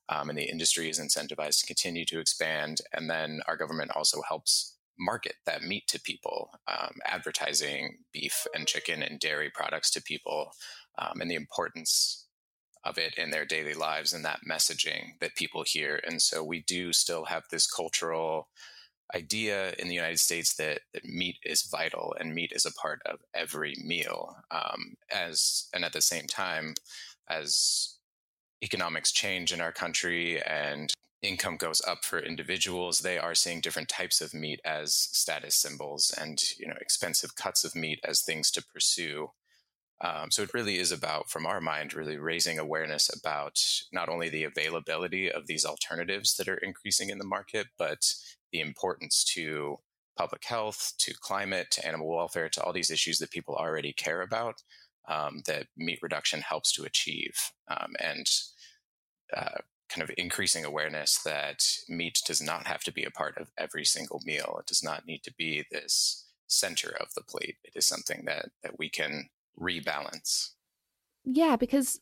Um, 0.09 0.29
and 0.29 0.37
the 0.37 0.49
industry 0.49 0.89
is 0.89 0.99
incentivized 0.99 1.61
to 1.61 1.67
continue 1.67 2.05
to 2.05 2.19
expand. 2.19 2.81
And 2.93 3.09
then 3.09 3.41
our 3.47 3.55
government 3.55 3.91
also 3.95 4.21
helps 4.27 4.75
market 4.99 5.35
that 5.45 5.63
meat 5.63 5.87
to 5.87 5.99
people, 5.99 6.51
um, 6.67 6.95
advertising 7.05 7.97
beef 8.11 8.45
and 8.53 8.67
chicken 8.67 9.01
and 9.01 9.19
dairy 9.19 9.49
products 9.49 9.89
to 9.91 10.01
people, 10.01 10.51
um, 10.97 11.21
and 11.21 11.31
the 11.31 11.35
importance 11.35 12.27
of 12.83 12.97
it 12.97 13.13
in 13.15 13.29
their 13.29 13.45
daily 13.45 13.73
lives 13.73 14.11
and 14.13 14.25
that 14.25 14.39
messaging 14.49 15.19
that 15.19 15.35
people 15.35 15.63
hear. 15.65 15.99
And 16.05 16.21
so 16.21 16.43
we 16.43 16.63
do 16.63 16.93
still 16.93 17.25
have 17.25 17.43
this 17.51 17.67
cultural 17.67 18.49
idea 19.15 19.73
in 19.77 19.87
the 19.87 19.95
United 19.95 20.19
States 20.19 20.55
that, 20.55 20.81
that 20.93 21.05
meat 21.05 21.37
is 21.43 21.63
vital 21.63 22.15
and 22.19 22.33
meat 22.33 22.51
is 22.53 22.65
a 22.65 22.73
part 22.73 23.01
of 23.05 23.19
every 23.33 23.75
meal. 23.83 24.35
Um, 24.51 24.95
as 25.11 25.67
and 25.73 25.83
at 25.83 25.93
the 25.93 26.01
same 26.01 26.27
time, 26.27 26.75
as 27.29 27.95
economics 28.63 29.11
change 29.11 29.51
in 29.51 29.61
our 29.61 29.71
country 29.71 30.41
and 30.43 30.91
income 31.21 31.57
goes 31.57 31.81
up 31.87 32.03
for 32.03 32.19
individuals, 32.19 32.99
they 32.99 33.17
are 33.17 33.35
seeing 33.35 33.61
different 33.61 33.89
types 33.89 34.21
of 34.21 34.33
meat 34.33 34.59
as 34.65 34.93
status 34.95 35.55
symbols 35.55 36.13
and 36.19 36.41
you 36.57 36.67
know 36.67 36.77
expensive 36.79 37.35
cuts 37.35 37.63
of 37.63 37.75
meat 37.75 37.99
as 38.03 38.21
things 38.21 38.51
to 38.51 38.63
pursue. 38.63 39.31
Um, 40.03 40.31
so 40.31 40.41
it 40.41 40.53
really 40.55 40.79
is 40.79 40.91
about, 40.91 41.29
from 41.29 41.45
our 41.45 41.61
mind, 41.61 41.93
really 41.93 42.17
raising 42.17 42.57
awareness 42.57 43.07
about 43.15 43.63
not 43.93 44.09
only 44.09 44.29
the 44.29 44.45
availability 44.45 45.31
of 45.31 45.45
these 45.45 45.63
alternatives 45.63 46.37
that 46.37 46.47
are 46.47 46.57
increasing 46.57 47.11
in 47.11 47.19
the 47.19 47.23
market, 47.23 47.67
but 47.77 48.15
the 48.51 48.59
importance 48.59 49.23
to 49.35 49.77
public 50.17 50.43
health, 50.43 50.93
to 50.99 51.13
climate, 51.19 51.71
to 51.71 51.85
animal 51.85 52.09
welfare, 52.09 52.49
to 52.49 52.63
all 52.63 52.73
these 52.73 52.91
issues 52.91 53.17
that 53.19 53.31
people 53.31 53.55
already 53.55 53.93
care 53.93 54.21
about 54.21 54.55
um, 55.07 55.41
that 55.47 55.67
meat 55.77 55.99
reduction 56.01 56.41
helps 56.41 56.71
to 56.73 56.83
achieve. 56.83 57.35
Um, 57.69 57.93
and 57.99 58.27
uh, 59.35 59.59
kind 59.89 60.03
of 60.03 60.11
increasing 60.17 60.63
awareness 60.63 61.21
that 61.23 61.63
meat 61.89 62.21
does 62.25 62.41
not 62.41 62.67
have 62.67 62.81
to 62.81 62.93
be 62.93 63.03
a 63.03 63.11
part 63.11 63.37
of 63.37 63.51
every 63.57 63.83
single 63.83 64.21
meal. 64.25 64.57
It 64.59 64.67
does 64.67 64.83
not 64.83 65.05
need 65.05 65.23
to 65.23 65.33
be 65.37 65.65
this 65.71 66.27
center 66.47 66.95
of 66.99 67.13
the 67.15 67.23
plate. 67.23 67.57
It 67.63 67.73
is 67.75 67.85
something 67.85 68.23
that, 68.25 68.49
that 68.63 68.77
we 68.77 68.89
can 68.89 69.29
rebalance. 69.59 70.51
Yeah, 71.25 71.55
because 71.55 71.99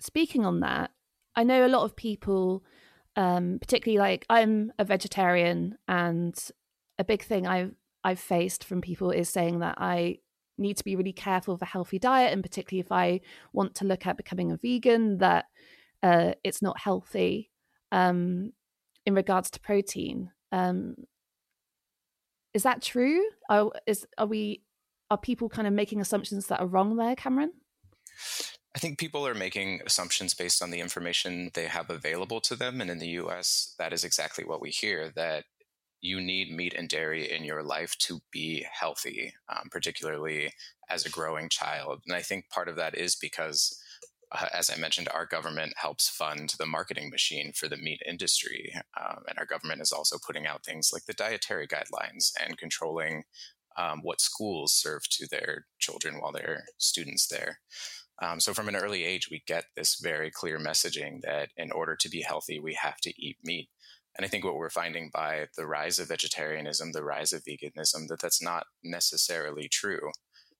speaking 0.00 0.44
on 0.44 0.60
that, 0.60 0.90
I 1.34 1.44
know 1.44 1.66
a 1.66 1.68
lot 1.68 1.84
of 1.84 1.96
people 1.96 2.64
um, 3.16 3.58
particularly 3.60 3.98
like 3.98 4.26
I'm 4.28 4.72
a 4.78 4.84
vegetarian, 4.84 5.76
and 5.88 6.36
a 6.98 7.04
big 7.04 7.22
thing 7.22 7.46
I've 7.46 7.74
I've 8.04 8.20
faced 8.20 8.64
from 8.64 8.80
people 8.80 9.10
is 9.10 9.28
saying 9.28 9.60
that 9.60 9.76
I 9.78 10.18
need 10.58 10.76
to 10.76 10.84
be 10.84 10.96
really 10.96 11.12
careful 11.12 11.54
of 11.54 11.62
a 11.62 11.66
healthy 11.66 11.98
diet, 11.98 12.32
and 12.32 12.42
particularly 12.42 12.80
if 12.80 12.92
I 12.92 13.20
want 13.52 13.74
to 13.76 13.84
look 13.84 14.06
at 14.06 14.16
becoming 14.16 14.52
a 14.52 14.56
vegan, 14.56 15.18
that 15.18 15.46
uh, 16.02 16.32
it's 16.44 16.62
not 16.62 16.78
healthy 16.78 17.50
um, 17.92 18.52
in 19.04 19.14
regards 19.14 19.50
to 19.50 19.60
protein. 19.60 20.30
Um, 20.52 20.94
is 22.54 22.62
that 22.62 22.82
true? 22.82 23.22
Are, 23.50 23.70
is 23.86 24.06
are 24.16 24.26
we 24.26 24.62
are 25.10 25.18
people 25.18 25.48
kind 25.48 25.68
of 25.68 25.74
making 25.74 26.00
assumptions 26.00 26.46
that 26.46 26.60
are 26.60 26.66
wrong 26.66 26.96
there, 26.96 27.16
Cameron? 27.16 27.52
I 28.76 28.78
think 28.78 28.98
people 28.98 29.26
are 29.26 29.34
making 29.34 29.80
assumptions 29.86 30.34
based 30.34 30.62
on 30.62 30.70
the 30.70 30.80
information 30.80 31.50
they 31.54 31.66
have 31.66 31.88
available 31.88 32.42
to 32.42 32.54
them. 32.54 32.82
And 32.82 32.90
in 32.90 32.98
the 32.98 33.16
US, 33.22 33.74
that 33.78 33.94
is 33.94 34.04
exactly 34.04 34.44
what 34.44 34.60
we 34.60 34.68
hear 34.68 35.10
that 35.16 35.44
you 36.02 36.20
need 36.20 36.54
meat 36.54 36.74
and 36.74 36.86
dairy 36.86 37.32
in 37.32 37.42
your 37.42 37.62
life 37.62 37.96
to 38.00 38.20
be 38.30 38.66
healthy, 38.70 39.32
um, 39.48 39.70
particularly 39.70 40.52
as 40.90 41.06
a 41.06 41.10
growing 41.10 41.48
child. 41.48 42.02
And 42.06 42.14
I 42.14 42.20
think 42.20 42.50
part 42.50 42.68
of 42.68 42.76
that 42.76 42.94
is 42.94 43.16
because, 43.16 43.82
uh, 44.30 44.48
as 44.52 44.68
I 44.68 44.76
mentioned, 44.76 45.08
our 45.08 45.24
government 45.24 45.72
helps 45.78 46.10
fund 46.10 46.52
the 46.58 46.66
marketing 46.66 47.08
machine 47.08 47.52
for 47.54 47.68
the 47.68 47.78
meat 47.78 48.02
industry. 48.06 48.74
Um, 49.00 49.22
and 49.26 49.38
our 49.38 49.46
government 49.46 49.80
is 49.80 49.90
also 49.90 50.18
putting 50.18 50.46
out 50.46 50.66
things 50.66 50.90
like 50.92 51.06
the 51.06 51.14
dietary 51.14 51.66
guidelines 51.66 52.30
and 52.44 52.58
controlling 52.58 53.22
um, 53.78 54.00
what 54.02 54.20
schools 54.20 54.74
serve 54.74 55.08
to 55.12 55.26
their 55.26 55.64
children 55.78 56.20
while 56.20 56.32
they're 56.32 56.66
students 56.76 57.26
there. 57.26 57.60
Um, 58.22 58.40
so 58.40 58.54
from 58.54 58.68
an 58.68 58.76
early 58.76 59.04
age, 59.04 59.28
we 59.30 59.42
get 59.46 59.66
this 59.76 59.98
very 60.00 60.30
clear 60.30 60.58
messaging 60.58 61.20
that 61.22 61.50
in 61.56 61.70
order 61.70 61.96
to 61.96 62.08
be 62.08 62.22
healthy, 62.22 62.58
we 62.58 62.74
have 62.74 62.96
to 63.02 63.12
eat 63.18 63.36
meat. 63.44 63.68
And 64.16 64.24
I 64.24 64.28
think 64.28 64.44
what 64.44 64.56
we're 64.56 64.70
finding 64.70 65.10
by 65.12 65.48
the 65.56 65.66
rise 65.66 65.98
of 65.98 66.08
vegetarianism, 66.08 66.92
the 66.92 67.04
rise 67.04 67.34
of 67.34 67.44
veganism, 67.44 68.08
that 68.08 68.20
that's 68.20 68.42
not 68.42 68.66
necessarily 68.82 69.68
true. 69.68 70.10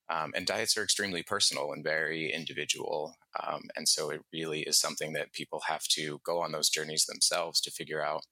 Um, 0.09 0.33
and 0.37 0.47
diets 0.47 0.77
are 0.77 0.83
extremely 0.83 1.23
personal 1.23 1.73
and 1.73 1.83
very 1.83 2.33
individual. 2.33 3.15
Um, 3.43 3.63
and 3.75 3.89
so 3.89 4.11
it 4.11 4.21
really 4.33 4.61
is 4.61 4.79
something 4.79 5.15
that 5.15 5.33
people 5.33 5.63
have 5.67 5.83
to 5.93 6.21
go 6.25 6.41
on 6.41 6.53
those 6.53 6.69
journeys 6.69 7.07
themselves 7.07 7.61
to 7.63 7.71
figure 7.71 8.05
out 8.05 8.25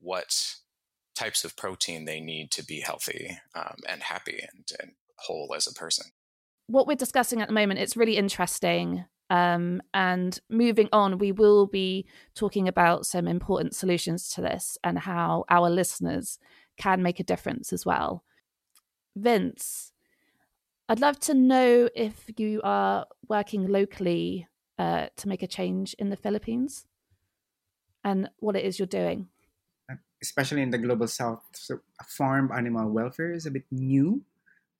what 0.00 0.56
types 1.14 1.44
of 1.44 1.56
protein 1.56 2.04
they 2.04 2.20
need 2.20 2.50
to 2.50 2.64
be 2.64 2.80
healthy 2.80 3.38
um, 3.54 3.76
and 3.88 4.02
happy 4.02 4.40
and, 4.52 4.70
and 4.80 4.92
whole 5.16 5.54
as 5.56 5.66
a 5.66 5.72
person. 5.72 6.06
What 6.66 6.86
we're 6.86 6.94
discussing 6.96 7.42
at 7.42 7.48
the 7.48 7.54
moment, 7.54 7.80
it's 7.80 7.96
really 7.96 8.16
interesting. 8.16 9.04
Um, 9.30 9.82
and 9.92 10.38
moving 10.48 10.88
on, 10.92 11.18
we 11.18 11.32
will 11.32 11.66
be 11.66 12.06
talking 12.34 12.68
about 12.68 13.06
some 13.06 13.26
important 13.26 13.74
solutions 13.74 14.28
to 14.30 14.40
this 14.40 14.78
and 14.84 14.98
how 14.98 15.44
our 15.48 15.70
listeners 15.70 16.38
can 16.76 17.02
make 17.02 17.20
a 17.20 17.24
difference 17.24 17.72
as 17.72 17.86
well. 17.86 18.24
Vince, 19.16 19.92
I'd 20.88 21.00
love 21.00 21.18
to 21.20 21.34
know 21.34 21.88
if 21.94 22.30
you 22.36 22.60
are 22.62 23.06
working 23.28 23.66
locally 23.66 24.48
uh, 24.78 25.06
to 25.16 25.28
make 25.28 25.42
a 25.42 25.46
change 25.46 25.94
in 25.98 26.10
the 26.10 26.16
Philippines 26.16 26.86
and 28.02 28.28
what 28.38 28.56
it 28.56 28.64
is 28.64 28.78
you're 28.78 28.86
doing. 28.86 29.28
Especially 30.22 30.62
in 30.62 30.70
the 30.70 30.78
global 30.78 31.06
south, 31.06 31.42
so 31.52 31.80
farm 32.06 32.50
animal 32.54 32.90
welfare 32.90 33.32
is 33.32 33.46
a 33.46 33.50
bit 33.50 33.64
new. 33.70 34.22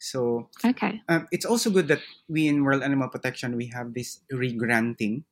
So 0.05 0.53
okay, 0.61 1.01
um, 1.09 1.25
it's 1.33 1.49
also 1.49 1.73
good 1.73 1.89
that 1.89 2.05
we 2.29 2.45
in 2.47 2.61
World 2.61 2.85
Animal 2.85 3.09
Protection 3.09 3.57
we 3.57 3.73
have 3.73 3.97
this 3.97 4.21
regranting 4.29 5.25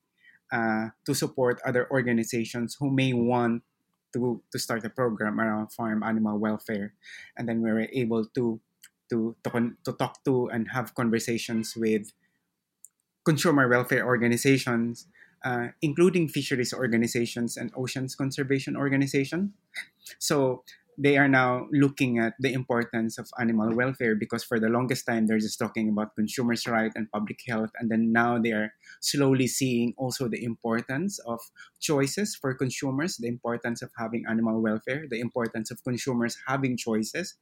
uh, 0.49 0.97
to 1.05 1.13
support 1.13 1.61
other 1.61 1.85
organizations 1.93 2.81
who 2.81 2.89
may 2.89 3.13
want 3.13 3.69
to 4.17 4.41
to 4.49 4.59
start 4.59 4.81
a 4.89 4.89
program 4.89 5.37
around 5.37 5.77
farm 5.77 6.01
animal 6.01 6.41
welfare, 6.41 6.97
and 7.37 7.45
then 7.45 7.61
we 7.61 7.69
were 7.69 7.85
able 7.93 8.25
to 8.33 8.65
to 9.13 9.37
to, 9.45 9.77
to 9.85 9.93
talk 9.93 10.25
to 10.25 10.49
and 10.49 10.73
have 10.73 10.97
conversations 10.97 11.77
with 11.77 12.17
consumer 13.29 13.69
welfare 13.69 14.09
organizations, 14.09 15.05
uh, 15.45 15.77
including 15.85 16.33
fisheries 16.33 16.73
organizations 16.73 17.61
and 17.61 17.69
oceans 17.77 18.17
conservation 18.17 18.73
organization. 18.73 19.53
So 20.19 20.65
they 21.03 21.17
are 21.17 21.29
now 21.29 21.67
looking 21.73 22.19
at 22.19 22.35
the 22.39 22.53
importance 22.53 23.19
of 23.19 23.29
animal 23.41 23.75
welfare 23.75 24.15
because 24.15 24.45
for 24.45 24.61
the 24.61 24.69
longest 24.69 25.07
time 25.07 25.27
they're 25.27 25.39
just 25.43 25.59
talking 25.59 25.89
about 25.89 26.15
consumers' 26.15 26.67
right 26.67 26.93
and 26.95 27.11
public 27.11 27.41
health, 27.47 27.71
and 27.79 27.91
then 27.91 28.13
now 28.13 28.39
they 28.39 28.53
are 28.53 28.73
slowly 29.01 29.47
seeing 29.47 29.95
also 29.99 30.29
the 30.29 30.43
importance 30.45 31.19
of 31.27 31.41
choices 31.81 32.37
for 32.37 32.55
consumers, 32.55 33.17
the 33.17 33.29
importance 33.29 33.83
of 33.83 33.91
having 33.99 34.25
animal 34.29 34.61
welfare, 34.63 35.07
the 35.09 35.21
importance 35.21 35.71
of 35.71 35.83
consumers 35.85 36.37
having 36.47 36.77
choices, 36.77 37.37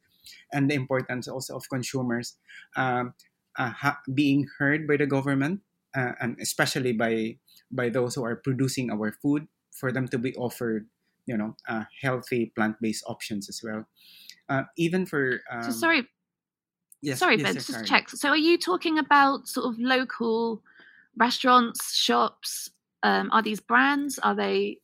and 0.52 0.70
the 0.70 0.74
importance 0.74 1.28
also 1.28 1.56
of 1.56 1.68
consumers 1.68 2.36
um, 2.76 3.14
uh, 3.58 3.70
ha- 3.70 4.00
being 4.14 4.46
heard 4.58 4.86
by 4.86 4.96
the 4.96 5.06
government 5.06 5.60
uh, 5.96 6.12
and 6.20 6.38
especially 6.40 6.92
by 6.92 7.38
by 7.70 7.88
those 7.88 8.14
who 8.14 8.24
are 8.24 8.36
producing 8.36 8.90
our 8.90 9.12
food 9.12 9.48
for 9.70 9.92
them 9.92 10.06
to 10.08 10.18
be 10.18 10.34
offered 10.36 10.88
you 11.30 11.36
know 11.36 11.54
uh, 11.68 11.84
healthy 12.02 12.52
plant-based 12.56 13.04
options 13.06 13.48
as 13.48 13.60
well. 13.62 13.86
Uh, 14.48 14.64
even 14.76 15.06
for 15.06 15.40
um, 15.50 15.62
so 15.62 15.70
sorry 15.70 16.02
yes, 17.02 17.18
sorry 17.20 17.36
yes, 17.36 17.44
ben 17.46 17.54
just 17.54 17.86
check. 17.86 18.10
So 18.10 18.30
are 18.30 18.36
you 18.36 18.58
talking 18.58 18.98
about 18.98 19.46
sort 19.46 19.66
of 19.70 19.78
local 19.78 20.62
restaurants 21.16 21.94
shops 21.94 22.70
um, 23.02 23.30
are 23.30 23.42
these 23.42 23.60
brands? 23.60 24.18
Are 24.18 24.34
they 24.34 24.78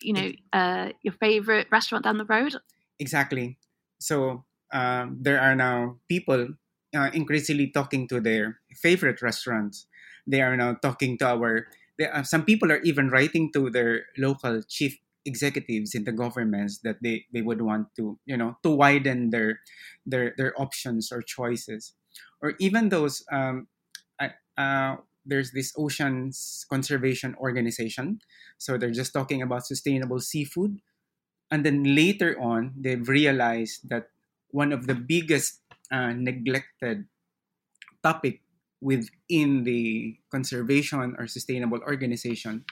you 0.00 0.12
know 0.12 0.30
uh, 0.52 0.94
your 1.02 1.14
favorite 1.18 1.66
restaurant 1.72 2.04
down 2.04 2.18
the 2.18 2.30
road? 2.30 2.54
Exactly. 3.00 3.58
So 3.98 4.44
um, 4.72 5.18
there 5.20 5.40
are 5.40 5.56
now 5.56 5.98
people 6.08 6.54
uh, 6.94 7.10
increasingly 7.12 7.74
talking 7.74 8.06
to 8.08 8.20
their 8.20 8.60
favorite 8.78 9.20
restaurants. 9.20 9.86
They 10.26 10.40
are 10.40 10.56
now 10.56 10.74
talking 10.74 11.18
to 11.18 11.26
our 11.26 11.66
uh, 11.98 12.22
some 12.22 12.44
people 12.44 12.70
are 12.72 12.80
even 12.82 13.10
writing 13.10 13.52
to 13.52 13.70
their 13.70 14.06
local 14.16 14.62
chief 14.62 14.96
executives 15.24 15.94
in 15.94 16.04
the 16.04 16.12
governments 16.12 16.80
that 16.84 16.96
they, 17.02 17.26
they 17.32 17.42
would 17.42 17.62
want 17.62 17.88
to 17.96 18.18
you 18.26 18.36
know 18.36 18.56
to 18.62 18.70
widen 18.70 19.30
their 19.30 19.60
their 20.06 20.34
their 20.36 20.60
options 20.60 21.10
or 21.12 21.22
choices. 21.22 21.94
Or 22.42 22.54
even 22.58 22.88
those 22.88 23.24
um, 23.30 23.68
uh, 24.58 24.96
there's 25.24 25.52
this 25.52 25.72
oceans 25.78 26.66
conservation 26.68 27.34
organization. 27.38 28.18
So 28.58 28.76
they're 28.76 28.90
just 28.90 29.12
talking 29.12 29.42
about 29.42 29.66
sustainable 29.66 30.20
seafood. 30.20 30.80
And 31.50 31.64
then 31.64 31.94
later 31.94 32.36
on 32.40 32.74
they've 32.76 33.06
realized 33.08 33.88
that 33.88 34.08
one 34.50 34.72
of 34.72 34.86
the 34.86 34.94
biggest 34.94 35.60
uh, 35.90 36.12
neglected 36.12 37.06
topic 38.02 38.42
within 38.80 39.62
the 39.62 40.18
conservation 40.30 41.14
or 41.18 41.26
sustainable 41.26 41.78
organization 41.86 42.64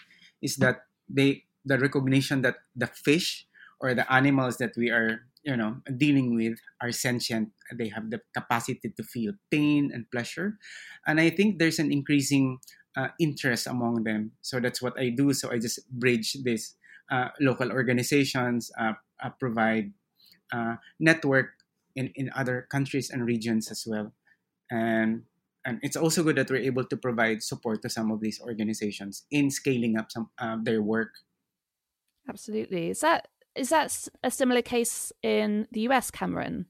is 0.43 0.57
that 0.57 0.83
they 1.09 1.45
the 1.65 1.79
recognition 1.79 2.43
that 2.43 2.57
the 2.75 2.87
fish 2.87 3.47
or 3.81 3.95
the 3.95 4.07
animals 4.13 4.59
that 4.59 4.77
we 4.77 4.91
are 4.91 5.27
you 5.43 5.57
know 5.57 5.81
dealing 5.97 6.37
with 6.37 6.59
are 6.81 6.93
sentient. 6.93 7.51
They 7.73 7.89
have 7.89 8.11
the 8.11 8.21
capacity 8.35 8.93
to 8.97 9.03
feel 9.03 9.33
pain 9.51 9.91
and 9.93 10.11
pleasure. 10.11 10.59
And 11.07 11.21
i 11.21 11.31
think 11.31 11.59
there's 11.59 11.79
an 11.79 11.93
increasing 11.93 12.59
uh, 12.97 13.09
interest 13.19 13.67
among 13.67 14.05
them. 14.05 14.33
So 14.43 14.61
that's 14.61 14.83
what 14.83 14.99
i 14.99 15.09
do. 15.09 15.33
So 15.33 15.51
i 15.51 15.59
just 15.59 15.89
bridge 15.91 16.37
this 16.45 16.77
uh, 17.11 17.29
local 17.41 17.73
organizations 17.73 18.71
uh, 18.79 18.95
uh 19.23 19.31
provide 19.41 19.93
uh, 20.53 20.77
network 20.99 21.59
in, 21.97 22.13
in 22.15 22.31
other 22.37 22.67
countries 22.71 23.11
and 23.11 23.27
regions 23.27 23.71
as 23.71 23.85
well. 23.87 24.13
And 24.71 25.25
and 25.65 25.79
it's 25.83 25.97
also 25.97 26.23
good 26.23 26.37
that 26.37 26.51
we're 26.51 26.65
able 26.65 26.85
to 26.85 26.97
provide 26.97 27.43
support 27.43 27.83
to 27.83 27.91
some 27.91 28.11
of 28.11 28.21
these 28.21 28.41
organizations 28.41 29.25
in 29.31 29.51
scaling 29.51 29.99
up 29.99 30.11
some 30.11 30.31
uh, 30.39 30.57
their 30.63 30.81
work. 30.81 31.13
Absolutely. 32.31 32.91
Is 32.91 33.01
that 33.01 33.29
is 33.57 33.71
that 33.71 34.07
a 34.23 34.31
similar 34.31 34.63
case 34.63 35.13
in 35.23 35.67
the 35.73 35.81
US, 35.89 36.11
Cameron? 36.11 36.67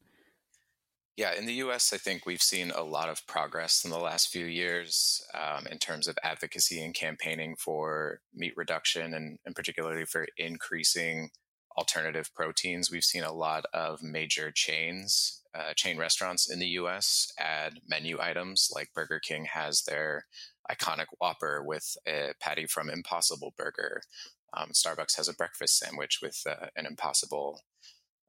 Yeah, 1.16 1.34
in 1.34 1.44
the 1.44 1.60
US, 1.64 1.92
I 1.92 1.98
think 1.98 2.24
we've 2.24 2.40
seen 2.40 2.70
a 2.70 2.82
lot 2.82 3.10
of 3.10 3.26
progress 3.26 3.84
in 3.84 3.90
the 3.90 3.98
last 3.98 4.28
few 4.28 4.46
years 4.46 5.22
um, 5.34 5.66
in 5.66 5.76
terms 5.76 6.08
of 6.08 6.16
advocacy 6.24 6.82
and 6.82 6.94
campaigning 6.94 7.56
for 7.56 8.20
meat 8.34 8.54
reduction 8.56 9.12
and, 9.12 9.38
and 9.44 9.54
particularly 9.54 10.06
for 10.06 10.26
increasing 10.38 11.28
alternative 11.76 12.30
proteins. 12.34 12.90
We've 12.90 13.04
seen 13.04 13.22
a 13.22 13.34
lot 13.34 13.66
of 13.74 14.02
major 14.02 14.50
chains, 14.50 15.42
uh, 15.54 15.74
chain 15.76 15.98
restaurants 15.98 16.50
in 16.50 16.58
the 16.58 16.68
US 16.68 17.30
add 17.38 17.80
menu 17.86 18.18
items 18.18 18.70
like 18.74 18.94
Burger 18.94 19.20
King 19.20 19.44
has 19.44 19.82
their 19.82 20.24
iconic 20.70 21.06
Whopper 21.20 21.62
with 21.62 21.96
a 22.06 22.32
patty 22.40 22.66
from 22.66 22.88
Impossible 22.88 23.52
Burger. 23.58 24.00
Um, 24.56 24.70
Starbucks 24.72 25.16
has 25.16 25.28
a 25.28 25.34
breakfast 25.34 25.78
sandwich 25.78 26.18
with 26.22 26.42
uh, 26.46 26.66
an 26.76 26.86
Impossible 26.86 27.62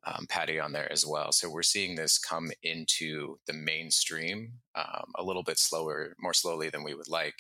um, 0.06 0.26
patty 0.28 0.60
on 0.60 0.72
there 0.72 0.92
as 0.92 1.06
well. 1.06 1.32
So 1.32 1.50
we're 1.50 1.62
seeing 1.64 1.96
this 1.96 2.18
come 2.18 2.52
into 2.64 3.38
the 3.48 3.54
mainstream 3.54 4.54
um, 4.76 5.12
a 5.16 5.24
little 5.24 5.44
bit 5.44 5.60
slower, 5.60 6.16
more 6.20 6.34
slowly 6.34 6.70
than 6.70 6.84
we 6.84 6.96
would 6.96 7.10
like. 7.10 7.40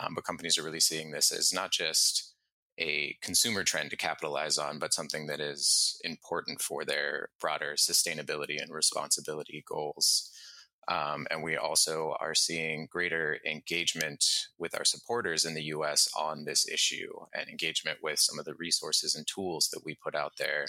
Um, 0.00 0.14
but 0.14 0.24
companies 0.24 0.56
are 0.56 0.62
really 0.62 0.80
seeing 0.80 1.10
this 1.10 1.32
as 1.32 1.52
not 1.52 1.72
just 1.72 2.34
a 2.78 3.16
consumer 3.20 3.62
trend 3.64 3.90
to 3.90 3.96
capitalize 3.96 4.56
on, 4.56 4.78
but 4.78 4.94
something 4.94 5.26
that 5.26 5.40
is 5.40 6.00
important 6.02 6.62
for 6.62 6.84
their 6.84 7.28
broader 7.40 7.74
sustainability 7.76 8.60
and 8.60 8.72
responsibility 8.72 9.62
goals. 9.68 10.30
Um, 10.90 11.28
and 11.30 11.42
we 11.42 11.56
also 11.56 12.16
are 12.18 12.34
seeing 12.34 12.88
greater 12.90 13.38
engagement 13.46 14.24
with 14.58 14.76
our 14.76 14.84
supporters 14.84 15.44
in 15.44 15.54
the 15.54 15.62
US 15.64 16.08
on 16.18 16.44
this 16.44 16.68
issue 16.68 17.12
and 17.32 17.48
engagement 17.48 17.98
with 18.02 18.18
some 18.18 18.40
of 18.40 18.44
the 18.44 18.54
resources 18.54 19.14
and 19.14 19.24
tools 19.26 19.68
that 19.72 19.84
we 19.84 19.94
put 19.94 20.16
out 20.16 20.32
there 20.36 20.66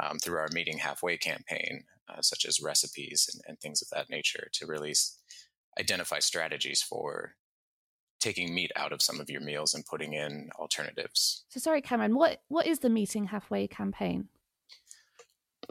um, 0.00 0.18
through 0.18 0.36
our 0.36 0.48
Meeting 0.52 0.76
Halfway 0.76 1.16
campaign, 1.16 1.84
uh, 2.08 2.20
such 2.20 2.44
as 2.44 2.60
recipes 2.60 3.30
and, 3.32 3.42
and, 3.48 3.60
things 3.60 3.80
of 3.80 3.88
that 3.90 4.10
nature, 4.10 4.48
to 4.52 4.66
really 4.66 4.94
identify 5.80 6.18
strategies 6.18 6.82
for 6.82 7.34
taking 8.20 8.54
meat 8.54 8.72
out 8.76 8.92
of 8.92 9.02
some 9.02 9.20
of 9.20 9.30
your 9.30 9.40
meals 9.40 9.74
and 9.74 9.86
putting 9.86 10.12
in 10.12 10.50
alternatives. 10.58 11.44
So 11.48 11.60
sorry, 11.60 11.80
Cameron, 11.80 12.14
what 12.14 12.42
what 12.48 12.66
is 12.66 12.80
the 12.80 12.90
Meeting 12.90 13.26
Halfway 13.26 13.68
campaign? 13.68 14.28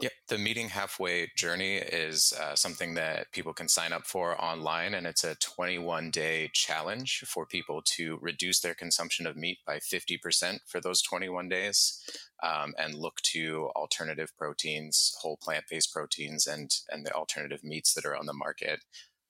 Yeah, 0.02 0.08
the 0.26 0.36
Meeting 0.36 0.70
Halfway 0.70 1.30
journey 1.36 1.76
is 1.76 2.32
uh, 2.32 2.56
something 2.56 2.94
that 2.94 3.30
people 3.30 3.52
can 3.54 3.68
sign 3.68 3.92
up 3.92 4.04
for 4.04 4.34
online, 4.42 4.94
and 4.94 5.06
it's 5.06 5.22
a 5.22 5.36
21 5.36 6.10
day 6.10 6.50
challenge 6.52 7.22
for 7.28 7.46
people 7.46 7.82
to 7.84 8.18
reduce 8.20 8.58
their 8.58 8.74
consumption 8.74 9.28
of 9.28 9.36
meat 9.36 9.58
by 9.64 9.76
50% 9.78 10.58
for 10.66 10.80
those 10.80 11.02
21 11.02 11.48
days 11.48 12.02
um, 12.42 12.74
and 12.76 12.96
look 12.96 13.20
to 13.22 13.70
alternative 13.76 14.32
proteins, 14.36 15.14
whole 15.20 15.36
plant 15.40 15.66
based 15.70 15.92
proteins, 15.94 16.48
and, 16.48 16.74
and 16.90 17.06
the 17.06 17.12
alternative 17.12 17.62
meats 17.62 17.94
that 17.94 18.04
are 18.04 18.16
on 18.16 18.26
the 18.26 18.32
market 18.32 18.80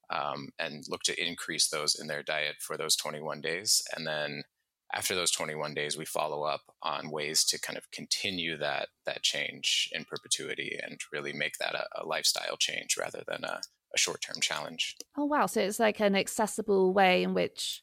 um, 0.09 0.49
and 0.59 0.85
look 0.89 1.03
to 1.03 1.23
increase 1.23 1.69
those 1.69 1.95
in 2.01 2.07
their 2.07 2.23
diet 2.23 2.57
for 2.61 2.79
those 2.79 2.97
21 2.97 3.43
days. 3.43 3.83
And 3.95 4.07
then 4.07 4.45
after 4.93 5.15
those 5.15 5.31
21 5.31 5.75
days, 5.75 5.97
we 5.97 6.05
follow 6.05 6.43
up 6.43 6.63
on 6.83 7.11
ways 7.11 7.45
to 7.45 7.61
kind 7.61 7.79
of 7.79 7.91
continue 7.91 8.57
that 8.59 8.89
that 9.07 9.23
change 9.23 9.89
in 9.93 10.05
perpetuity 10.05 10.79
and 10.83 11.01
really 11.13 11.33
make 11.33 11.57
that 11.59 11.75
a, 11.75 11.87
a 12.03 12.07
lifestyle 12.07 12.57
change 12.59 12.97
rather 12.99 13.23
than 13.27 13.45
a, 13.45 13.61
a 13.95 13.99
short 13.99 14.21
term 14.21 14.41
challenge. 14.41 14.97
Oh 15.17 15.25
wow! 15.25 15.47
So 15.47 15.61
it's 15.61 15.81
like 15.81 16.01
an 16.01 16.15
accessible 16.15 16.93
way 16.93 17.23
in 17.23 17.35
which 17.35 17.83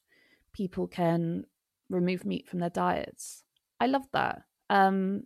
people 0.53 0.87
can 0.87 1.45
remove 1.89 2.25
meat 2.25 2.47
from 2.47 2.59
their 2.59 2.69
diets. 2.69 3.43
I 3.79 3.87
love 3.87 4.05
that. 4.13 4.43
Um, 4.69 5.23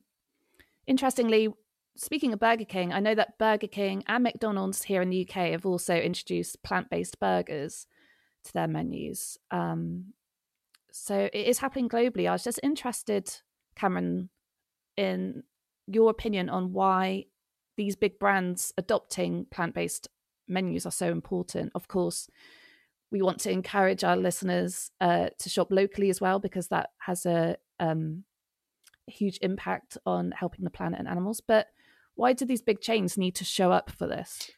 interestingly, 0.88 1.50
speaking 1.98 2.34
of 2.34 2.40
Burger 2.40 2.66
King, 2.66 2.94
I 2.94 3.00
know 3.00 3.16
that 3.16 3.38
Burger 3.38 3.68
King 3.68 4.04
and 4.08 4.24
McDonald's 4.24 4.84
here 4.84 5.02
in 5.02 5.10
the 5.10 5.28
UK 5.28 5.52
have 5.52 5.66
also 5.66 5.96
introduced 5.96 6.64
plant 6.64 6.90
based 6.90 7.20
burgers 7.20 7.88
to 8.46 8.54
their 8.54 8.68
menus. 8.68 9.38
Um, 9.52 10.14
so 10.96 11.28
it 11.34 11.48
is 11.48 11.58
happening 11.58 11.90
globally. 11.90 12.30
I 12.30 12.34
was 12.34 12.44
just 12.44 12.60
interested, 12.62 13.36
Cameron, 13.76 14.30
in 14.96 15.42
your 15.88 16.12
opinion 16.12 16.50
on 16.50 16.72
why 16.72 17.26
these 17.78 17.96
big 17.96 18.20
brands 18.20 18.72
adopting 18.78 19.48
plant 19.50 19.74
based 19.74 20.08
menus 20.48 20.86
are 20.86 20.92
so 20.92 21.10
important. 21.10 21.72
Of 21.74 21.88
course, 21.88 22.30
we 23.12 23.24
want 23.24 23.40
to 23.40 23.52
encourage 23.52 24.04
our 24.04 24.16
listeners 24.16 24.92
uh, 25.02 25.30
to 25.40 25.50
shop 25.50 25.70
locally 25.72 26.12
as 26.12 26.22
well 26.22 26.38
because 26.38 26.68
that 26.68 26.92
has 27.00 27.26
a 27.26 27.58
um, 27.80 28.24
huge 29.08 29.40
impact 29.42 29.98
on 30.06 30.32
helping 30.32 30.64
the 30.64 30.70
planet 30.70 31.00
and 31.00 31.08
animals. 31.08 31.42
But 31.42 31.70
why 32.14 32.34
do 32.34 32.46
these 32.46 32.62
big 32.62 32.82
chains 32.82 33.18
need 33.18 33.34
to 33.36 33.44
show 33.44 33.72
up 33.72 33.90
for 33.90 34.06
this? 34.06 34.52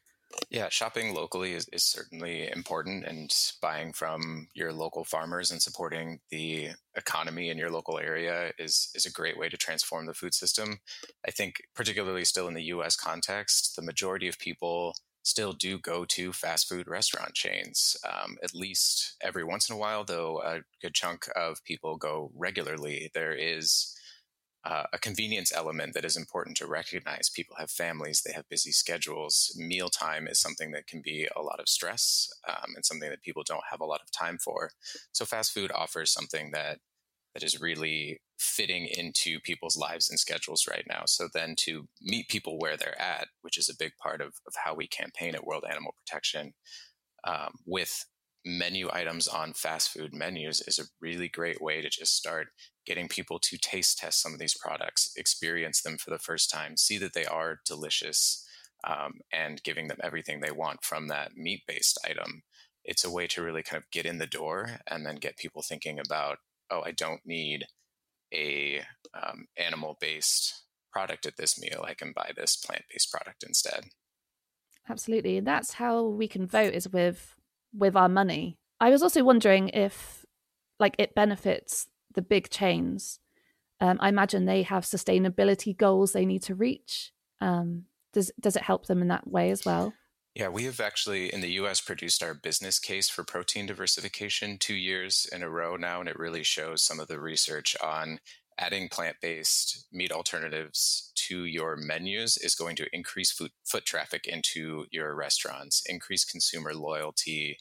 Yeah, 0.50 0.70
shopping 0.70 1.14
locally 1.14 1.54
is, 1.54 1.68
is 1.72 1.84
certainly 1.84 2.50
important, 2.52 3.06
and 3.06 3.34
buying 3.62 3.94
from 3.94 4.48
your 4.54 4.74
local 4.74 5.04
farmers 5.04 5.52
and 5.52 5.62
supporting 5.62 6.20
the 6.30 6.70
economy 6.96 7.50
in 7.50 7.58
your 7.58 7.72
local 7.72 8.00
area 8.00 8.52
is 8.58 8.90
is 8.96 9.06
a 9.06 9.12
great 9.12 9.38
way 9.38 9.50
to 9.50 9.58
transform 9.58 10.06
the 10.06 10.14
food 10.14 10.34
system. 10.34 10.80
I 11.28 11.32
think, 11.32 11.56
particularly 11.76 12.26
still 12.26 12.48
in 12.48 12.54
the 12.54 12.64
U.S. 12.76 12.96
context, 12.96 13.76
the 13.76 13.82
majority 13.82 14.28
of 14.28 14.40
people 14.40 14.96
still 15.24 15.54
do 15.54 15.80
go 15.80 16.06
to 16.06 16.32
fast 16.32 16.70
food 16.70 16.88
restaurant 16.88 17.34
chains. 17.34 17.98
Um, 18.08 18.38
at 18.44 18.54
least 18.54 19.16
every 19.22 19.44
once 19.44 19.70
in 19.70 19.76
a 19.76 19.80
while, 19.80 20.04
though, 20.04 20.42
a 20.42 20.62
good 20.82 20.94
chunk 20.94 21.28
of 21.36 21.64
people 21.64 21.98
go 21.98 22.32
regularly. 22.36 23.10
There 23.14 23.34
is 23.34 23.95
uh, 24.66 24.84
a 24.92 24.98
convenience 24.98 25.54
element 25.54 25.94
that 25.94 26.06
is 26.06 26.18
important 26.18 26.58
to 26.58 26.68
recognize. 26.68 27.30
People 27.30 27.56
have 27.60 27.70
families, 27.70 28.24
they 28.26 28.34
have 28.34 28.50
busy 28.50 28.72
schedules. 28.72 29.56
Mealtime 29.58 30.28
is 30.28 30.42
something 30.42 30.72
that 30.72 30.88
can 30.88 31.02
be 31.04 31.28
a 31.36 31.42
lot 31.42 31.60
of 31.60 31.70
stress 31.70 32.28
um, 32.48 32.74
and 32.76 32.84
something 32.84 33.10
that 33.10 33.22
people 33.22 33.44
don't 33.46 33.64
have 33.70 33.80
a 33.80 33.86
lot 33.86 34.02
of 34.02 34.12
time 34.12 34.38
for. 34.44 34.72
So, 35.12 35.24
fast 35.24 35.54
food 35.54 35.72
offers 35.72 36.12
something 36.12 36.52
that 36.52 36.80
that 37.36 37.44
is 37.44 37.62
really 37.62 38.22
fitting 38.40 38.88
into 38.88 39.40
people's 39.42 39.78
lives 39.78 40.10
and 40.10 40.18
schedules 40.18 40.66
right 40.70 40.86
now. 40.90 41.04
So 41.06 41.28
then 41.34 41.54
to 41.60 41.88
meet 42.02 42.30
people 42.30 42.58
where 42.58 42.78
they're 42.78 43.00
at, 43.00 43.28
which 43.42 43.58
is 43.58 43.70
a 43.70 43.76
big 43.78 43.92
part 44.02 44.22
of, 44.22 44.28
of 44.48 44.54
how 44.64 44.74
we 44.74 44.88
campaign 44.88 45.36
at 45.36 45.46
World 45.46 45.66
Animal 45.70 45.96
Protection, 46.00 46.54
um, 47.26 47.56
with 47.66 48.06
menu 48.46 48.90
items 48.94 49.28
on 49.28 49.54
fast 49.54 49.90
food 49.90 50.14
menus 50.14 50.62
is 50.62 50.80
a 50.80 50.86
really 51.02 51.28
great 51.28 51.62
way 51.62 51.82
to 51.82 51.90
just 51.90 52.16
start 52.16 52.48
getting 52.86 53.08
people 53.08 53.40
to 53.40 53.58
taste 53.58 53.98
test 53.98 54.22
some 54.22 54.34
of 54.34 54.40
these 54.40 54.58
products, 54.58 55.12
experience 55.16 55.82
them 55.82 55.98
for 55.98 56.10
the 56.10 56.20
first 56.20 56.50
time, 56.50 56.78
see 56.78 56.98
that 56.98 57.14
they 57.14 57.26
are 57.26 57.60
delicious, 57.66 58.46
um, 58.86 59.20
and 59.32 59.64
giving 59.64 59.88
them 59.88 59.98
everything 60.04 60.40
they 60.40 60.52
want 60.52 60.84
from 60.84 61.08
that 61.08 61.36
meat 61.36 61.64
based 61.68 61.98
item. 62.08 62.44
It's 62.84 63.04
a 63.04 63.10
way 63.10 63.28
to 63.28 63.42
really 63.42 63.64
kind 63.64 63.82
of 63.82 63.90
get 63.92 64.06
in 64.06 64.20
the 64.20 64.28
door 64.28 64.80
and 64.88 65.06
then 65.06 65.16
get 65.16 65.38
people 65.38 65.64
thinking 65.64 66.00
about, 66.00 66.38
oh, 66.70 66.82
I 66.86 66.92
don't 66.92 67.22
need 67.26 67.66
a 68.34 68.82
um, 69.14 69.48
animal 69.58 69.98
based 70.00 70.66
product 70.92 71.26
at 71.26 71.38
this 71.38 71.60
meal. 71.60 71.84
I 71.86 71.94
can 71.94 72.14
buy 72.16 72.32
this 72.36 72.56
plant 72.56 72.84
based 72.92 73.12
product 73.12 73.44
instead. 73.44 73.86
Absolutely. 74.88 75.38
And 75.38 75.48
that's 75.48 75.74
how 75.74 76.04
we 76.04 76.28
can 76.28 76.46
vote 76.46 76.74
is 76.74 76.88
with 76.88 77.36
with 77.74 77.96
our 77.96 78.10
money. 78.10 78.58
I 78.80 78.90
was 78.90 79.02
also 79.02 79.24
wondering 79.24 79.70
if 79.70 80.26
like 80.80 80.96
it 81.00 81.16
benefits 81.16 81.88
the 82.16 82.22
big 82.22 82.50
chains. 82.50 83.20
Um, 83.80 83.98
I 84.02 84.10
imagine 84.10 84.46
they 84.46 84.64
have 84.64 84.84
sustainability 84.84 85.76
goals 85.76 86.12
they 86.14 86.26
need 86.26 86.44
to 86.44 86.56
reach. 86.56 87.12
Um, 87.42 87.86
does 88.14 88.32
does 88.40 88.56
it 88.56 88.64
help 88.64 88.88
them 88.88 89.02
in 89.02 89.10
that 89.10 89.28
way 89.28 89.52
as 89.52 89.66
well? 89.66 89.94
Yeah, 90.34 90.50
we 90.50 90.66
have 90.66 90.82
actually 90.82 91.34
in 91.34 91.40
the 91.40 91.52
US 91.62 91.80
produced 91.80 92.22
our 92.22 92.34
business 92.34 92.80
case 92.80 93.08
for 93.08 93.24
protein 93.24 93.66
diversification 93.68 94.58
two 94.58 94.76
years 94.76 95.28
in 95.32 95.44
a 95.44 95.50
row 95.50 95.76
now, 95.78 96.00
and 96.00 96.10
it 96.10 96.20
really 96.20 96.44
shows 96.44 96.82
some 96.82 97.00
of 97.00 97.08
the 97.08 97.20
research 97.20 97.76
on 97.82 98.20
adding 98.58 98.88
plant 98.88 99.18
based 99.22 99.86
meat 99.92 100.12
alternatives 100.12 101.12
to 101.16 101.46
your 101.46 101.76
menus 101.76 102.38
is 102.38 102.56
going 102.56 102.76
to 102.76 102.88
increase 102.94 103.32
food, 103.32 103.52
foot 103.66 103.86
traffic 103.86 104.28
into 104.28 104.86
your 104.92 105.16
restaurants, 105.16 105.84
increase 105.88 106.24
consumer 106.24 106.74
loyalty, 106.74 107.58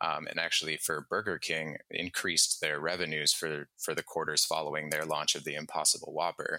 um, 0.00 0.26
and 0.28 0.38
actually 0.38 0.76
for 0.76 1.06
Burger 1.08 1.38
King 1.38 1.76
increased 1.90 2.60
their 2.60 2.78
revenues 2.80 3.32
for 3.32 3.68
for 3.76 3.94
the 3.94 4.02
quarters 4.02 4.44
following 4.44 4.90
their 4.90 5.04
launch 5.04 5.34
of 5.34 5.44
the 5.44 5.54
Impossible 5.54 6.12
Whopper. 6.12 6.58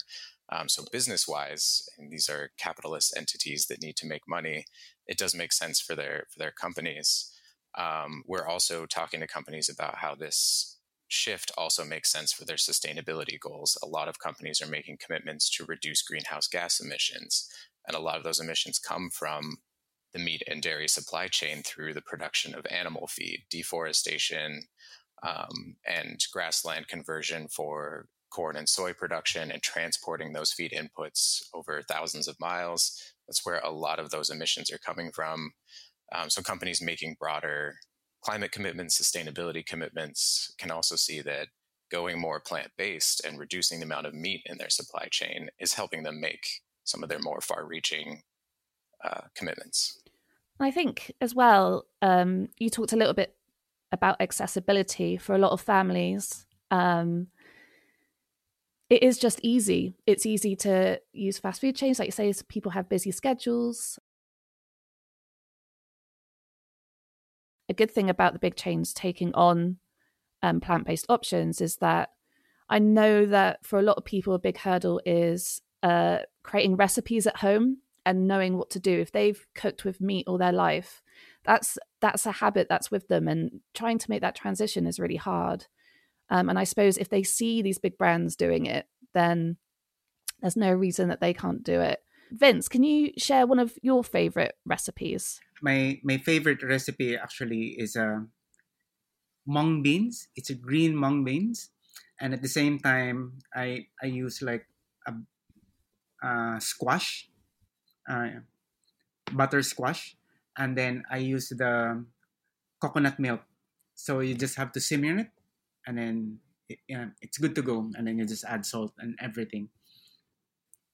Um, 0.52 0.68
so 0.68 0.84
business 0.92 1.28
wise, 1.28 1.88
and 1.98 2.12
these 2.12 2.28
are 2.28 2.52
capitalist 2.58 3.14
entities 3.16 3.68
that 3.68 3.82
need 3.82 3.96
to 3.98 4.08
make 4.08 4.28
money. 4.28 4.66
It 5.08 5.18
does 5.18 5.36
make 5.36 5.54
sense 5.54 5.80
for 5.80 5.96
their 5.96 6.26
for 6.32 6.40
their 6.40 6.52
companies. 6.52 7.32
Um, 7.78 8.24
we're 8.26 8.48
also 8.48 8.86
talking 8.86 9.20
to 9.20 9.28
companies 9.28 9.70
about 9.70 9.98
how 9.98 10.16
this 10.16 10.78
shift 11.08 11.52
also 11.58 11.86
makes 11.86 12.12
sense 12.12 12.34
for 12.34 12.46
their 12.46 12.58
sustainability 12.58 13.40
goals. 13.40 13.78
A 13.82 13.88
lot 13.88 14.08
of 14.08 14.20
companies 14.20 14.62
are 14.62 14.68
making 14.68 14.98
commitments 15.04 15.50
to 15.52 15.66
reduce 15.66 16.02
greenhouse 16.02 16.48
gas 16.48 16.80
emissions, 16.80 17.48
and 17.88 17.96
a 17.96 18.02
lot 18.02 18.18
of 18.18 18.24
those 18.24 18.40
emissions 18.40 18.80
come 18.80 19.10
from 19.12 19.58
the 20.14 20.20
meat 20.20 20.44
and 20.48 20.62
dairy 20.62 20.88
supply 20.88 21.28
chain 21.28 21.62
through 21.64 21.94
the 21.94 22.02
production 22.02 22.56
of 22.56 22.66
animal 22.68 23.08
feed, 23.08 23.44
deforestation, 23.50 24.64
um, 25.24 25.76
and 25.86 26.26
grassland 26.32 26.88
conversion 26.88 27.48
for 27.48 28.08
corn 28.32 28.56
and 28.56 28.70
soy 28.70 28.94
production, 28.94 29.52
and 29.52 29.62
transporting 29.62 30.34
those 30.34 30.54
feed 30.54 30.72
inputs 30.72 31.42
over 31.54 31.82
thousands 31.82 32.28
of 32.28 32.40
miles. 32.40 33.14
That's 33.28 33.46
where 33.46 33.60
a 33.60 33.72
lot 33.72 34.00
of 34.00 34.12
those 34.12 34.30
emissions 34.30 34.72
are 34.72 34.78
coming 34.78 35.12
from. 35.12 35.52
Um, 36.16 36.30
so 36.30 36.42
companies 36.42 36.82
making 36.82 37.18
broader 37.20 37.76
climate 38.22 38.52
commitments, 38.52 39.00
sustainability 39.00 39.66
commitments 39.66 40.54
can 40.58 40.72
also 40.72 40.96
see 40.96 41.22
that 41.22 41.48
going 41.92 42.20
more 42.20 42.40
plant 42.40 42.70
based 42.78 43.26
and 43.26 43.40
reducing 43.40 43.80
the 43.80 43.86
amount 43.86 44.06
of 44.06 44.14
meat 44.14 44.42
in 44.46 44.58
their 44.58 44.70
supply 44.70 45.08
chain 45.10 45.50
is 45.60 45.74
helping 45.74 46.04
them 46.04 46.22
make 46.22 46.62
some 46.84 47.04
of 47.04 47.10
their 47.10 47.20
more 47.20 47.42
far 47.42 47.66
reaching 47.66 48.22
uh, 49.04 49.22
commitments. 49.36 50.00
I 50.60 50.72
think 50.72 51.12
as 51.22 51.34
well, 51.34 51.86
um, 52.02 52.50
you 52.58 52.70
talked 52.70 52.94
a 52.94 52.98
little 52.98 53.14
bit 53.14 53.36
about 53.92 54.20
accessibility 54.20 55.18
for 55.18 55.34
a 55.34 55.38
lot 55.38 55.52
of 55.52 55.62
families. 55.62 56.46
Um, 56.70 57.28
it 58.90 59.04
is 59.04 59.18
just 59.18 59.40
easy. 59.44 59.96
It's 60.06 60.26
easy 60.26 60.56
to 60.58 61.00
use 61.14 61.38
fast 61.38 61.62
food 61.62 61.76
chains, 61.76 62.00
like 62.00 62.08
you 62.08 62.12
say. 62.12 62.34
People 62.48 62.72
have 62.72 62.90
busy 62.90 63.12
schedules. 63.12 64.00
A 67.70 67.74
good 67.74 67.92
thing 67.92 68.10
about 68.10 68.34
the 68.34 68.40
big 68.40 68.56
chains 68.56 68.94
taking 68.94 69.34
on 69.36 69.78
um, 70.42 70.60
plant 70.60 70.86
based 70.86 71.06
options 71.08 71.62
is 71.62 71.78
that 71.78 72.10
I 72.68 72.80
know 72.80 73.26
that 73.28 73.66
for 73.66 73.80
a 73.80 73.84
lot 73.84 73.98
of 73.98 74.06
people, 74.06 74.34
a 74.34 74.40
big 74.40 74.58
hurdle 74.58 75.02
is 75.06 75.62
uh, 75.84 76.20
creating 76.44 76.76
recipes 76.76 77.28
at 77.28 77.38
home 77.38 77.78
and 78.06 78.28
knowing 78.28 78.58
what 78.58 78.70
to 78.72 78.80
do 78.80 79.00
if 79.00 79.12
they've 79.12 79.46
cooked 79.56 79.86
with 79.86 80.02
meat 80.02 80.26
all 80.28 80.38
their 80.38 80.52
life 80.52 81.02
that's 81.44 81.78
that's 82.02 82.26
a 82.26 82.32
habit 82.34 82.68
that's 82.70 82.92
with 82.92 83.08
them 83.08 83.28
and 83.28 83.62
trying 83.74 83.98
to 83.98 84.10
make 84.10 84.22
that 84.22 84.36
transition 84.36 84.86
is 84.86 85.00
really 85.00 85.16
hard. 85.16 85.66
Um, 86.30 86.48
and 86.50 86.60
i 86.60 86.64
suppose 86.64 86.98
if 86.98 87.10
they 87.10 87.24
see 87.24 87.62
these 87.62 87.80
big 87.80 87.98
brands 87.98 88.36
doing 88.36 88.66
it 88.66 88.88
then 89.14 89.58
there's 90.42 90.56
no 90.56 90.72
reason 90.72 91.10
that 91.10 91.20
they 91.20 91.34
can't 91.34 91.64
do 91.64 91.82
it. 91.82 92.00
Vince 92.32 92.70
can 92.70 92.84
you 92.84 93.12
share 93.18 93.48
one 93.48 93.60
of 93.60 93.78
your 93.82 94.04
favorite 94.04 94.56
recipes? 94.66 95.40
My 95.62 96.00
my 96.04 96.18
favorite 96.18 96.64
recipe 96.64 97.18
actually 97.18 97.76
is 97.78 97.96
a 97.96 98.06
uh, 98.06 98.20
mung 99.46 99.82
beans. 99.82 100.28
It's 100.36 100.52
a 100.52 100.56
green 100.56 100.96
mung 100.96 101.24
beans 101.24 101.72
and 102.20 102.34
at 102.34 102.42
the 102.42 102.48
same 102.48 102.80
time 102.80 103.40
i 103.56 103.86
i 104.04 104.06
use 104.06 104.42
like 104.42 104.66
a, 105.08 105.14
a 106.28 106.62
squash 106.62 107.30
uh, 108.10 108.42
butter 109.32 109.62
squash, 109.62 110.18
and 110.58 110.76
then 110.76 111.04
I 111.10 111.18
use 111.18 111.50
the 111.50 112.04
coconut 112.82 113.20
milk. 113.20 113.42
So 113.94 114.20
you 114.20 114.34
just 114.34 114.56
have 114.58 114.72
to 114.74 114.82
simmer 114.82 115.20
it, 115.20 115.32
and 115.86 115.98
then 115.98 116.40
it, 116.68 116.80
it's 117.22 117.38
good 117.38 117.56
to 117.56 117.62
go. 117.62 117.92
And 117.96 118.08
then 118.08 118.18
you 118.18 118.26
just 118.26 118.44
add 118.44 118.66
salt 118.66 118.94
and 118.98 119.16
everything. 119.22 119.70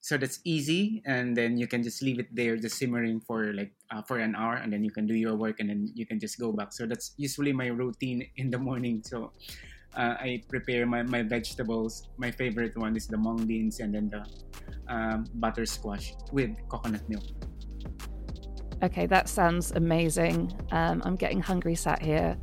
So 0.00 0.16
that's 0.16 0.38
easy, 0.44 1.02
and 1.04 1.36
then 1.36 1.58
you 1.58 1.66
can 1.66 1.82
just 1.82 2.00
leave 2.00 2.20
it 2.20 2.30
there, 2.30 2.56
just 2.56 2.78
simmering 2.78 3.18
for 3.18 3.52
like 3.52 3.72
uh, 3.90 4.02
for 4.02 4.20
an 4.20 4.36
hour, 4.36 4.54
and 4.54 4.72
then 4.72 4.84
you 4.84 4.92
can 4.92 5.06
do 5.06 5.14
your 5.14 5.34
work, 5.34 5.58
and 5.58 5.68
then 5.68 5.90
you 5.94 6.06
can 6.06 6.20
just 6.20 6.38
go 6.38 6.52
back. 6.52 6.72
So 6.72 6.86
that's 6.86 7.10
usually 7.16 7.52
my 7.52 7.66
routine 7.66 8.22
in 8.36 8.50
the 8.50 8.58
morning. 8.58 9.02
So 9.02 9.32
uh, 9.94 10.14
I 10.18 10.42
prepare 10.48 10.86
my, 10.86 11.02
my 11.02 11.22
vegetables. 11.22 12.08
My 12.16 12.30
favorite 12.30 12.76
one 12.76 12.96
is 12.96 13.06
the 13.06 13.16
mung 13.16 13.46
beans 13.46 13.80
and 13.80 13.94
then 13.94 14.10
the 14.10 14.26
um, 14.88 15.26
butter 15.34 15.66
squash 15.66 16.14
with 16.32 16.50
coconut 16.68 17.08
milk. 17.08 17.24
Okay, 18.82 19.06
that 19.06 19.28
sounds 19.28 19.72
amazing. 19.72 20.52
Um, 20.70 21.02
I'm 21.04 21.16
getting 21.16 21.40
hungry 21.40 21.74
sat 21.74 22.02
here. 22.02 22.36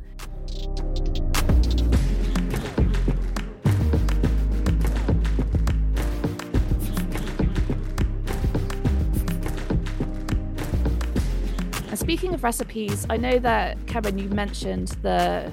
And 11.88 11.98
speaking 12.00 12.34
of 12.34 12.42
recipes, 12.42 13.06
I 13.08 13.16
know 13.16 13.38
that 13.38 13.86
Kevin, 13.86 14.18
you 14.18 14.28
mentioned 14.28 14.88
the 15.02 15.52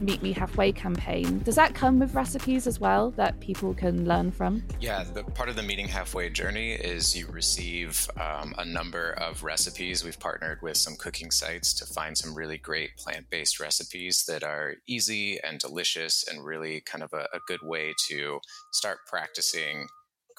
Meet 0.00 0.22
Me 0.22 0.32
Halfway 0.32 0.72
campaign. 0.72 1.40
Does 1.40 1.54
that 1.56 1.74
come 1.74 1.98
with 1.98 2.14
recipes 2.14 2.66
as 2.66 2.80
well 2.80 3.10
that 3.12 3.38
people 3.40 3.74
can 3.74 4.06
learn 4.06 4.30
from? 4.30 4.62
Yeah, 4.80 5.04
the 5.04 5.24
part 5.24 5.48
of 5.48 5.56
the 5.56 5.62
Meeting 5.62 5.88
Halfway 5.88 6.30
journey 6.30 6.72
is 6.72 7.16
you 7.16 7.26
receive 7.28 8.08
um, 8.20 8.54
a 8.58 8.64
number 8.64 9.12
of 9.12 9.42
recipes. 9.42 10.04
We've 10.04 10.18
partnered 10.18 10.60
with 10.62 10.76
some 10.76 10.96
cooking 10.96 11.30
sites 11.30 11.72
to 11.74 11.86
find 11.86 12.16
some 12.16 12.34
really 12.34 12.58
great 12.58 12.96
plant 12.96 13.30
based 13.30 13.60
recipes 13.60 14.24
that 14.28 14.42
are 14.42 14.74
easy 14.86 15.38
and 15.40 15.58
delicious 15.58 16.24
and 16.28 16.44
really 16.44 16.80
kind 16.80 17.02
of 17.02 17.12
a, 17.12 17.28
a 17.32 17.40
good 17.46 17.60
way 17.62 17.94
to 18.08 18.40
start 18.72 18.98
practicing 19.06 19.88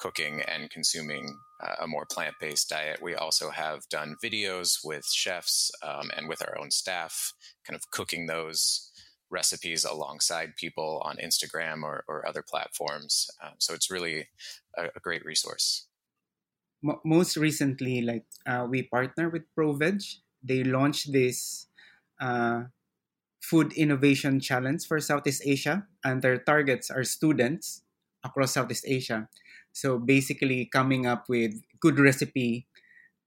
cooking 0.00 0.40
and 0.48 0.70
consuming 0.70 1.38
uh, 1.62 1.74
a 1.82 1.86
more 1.86 2.06
plant 2.10 2.34
based 2.40 2.68
diet. 2.70 3.00
We 3.02 3.14
also 3.14 3.50
have 3.50 3.88
done 3.90 4.16
videos 4.22 4.78
with 4.82 5.06
chefs 5.06 5.70
um, 5.82 6.10
and 6.16 6.28
with 6.28 6.42
our 6.42 6.58
own 6.58 6.70
staff, 6.70 7.32
kind 7.66 7.76
of 7.76 7.90
cooking 7.90 8.26
those 8.26 8.89
recipes 9.30 9.84
alongside 9.84 10.56
people 10.56 11.00
on 11.04 11.16
Instagram 11.16 11.82
or, 11.82 12.04
or 12.08 12.26
other 12.26 12.42
platforms. 12.42 13.30
Um, 13.42 13.54
so 13.58 13.74
it's 13.74 13.90
really 13.90 14.28
a, 14.76 14.86
a 14.96 15.00
great 15.00 15.24
resource. 15.24 15.86
most 17.04 17.36
recently, 17.36 18.00
like 18.00 18.24
uh, 18.46 18.66
we 18.68 18.82
partner 18.82 19.28
with 19.28 19.42
ProVeg. 19.56 20.00
They 20.42 20.64
launched 20.64 21.12
this 21.12 21.66
uh, 22.20 22.64
food 23.42 23.72
innovation 23.72 24.40
challenge 24.40 24.86
for 24.86 25.00
Southeast 25.00 25.42
Asia, 25.44 25.86
and 26.04 26.22
their 26.22 26.38
targets 26.38 26.90
are 26.90 27.04
students 27.04 27.82
across 28.24 28.54
Southeast 28.54 28.84
Asia. 28.86 29.28
So 29.72 29.98
basically, 29.98 30.68
coming 30.72 31.06
up 31.06 31.28
with 31.28 31.52
good 31.80 31.98
recipe 31.98 32.66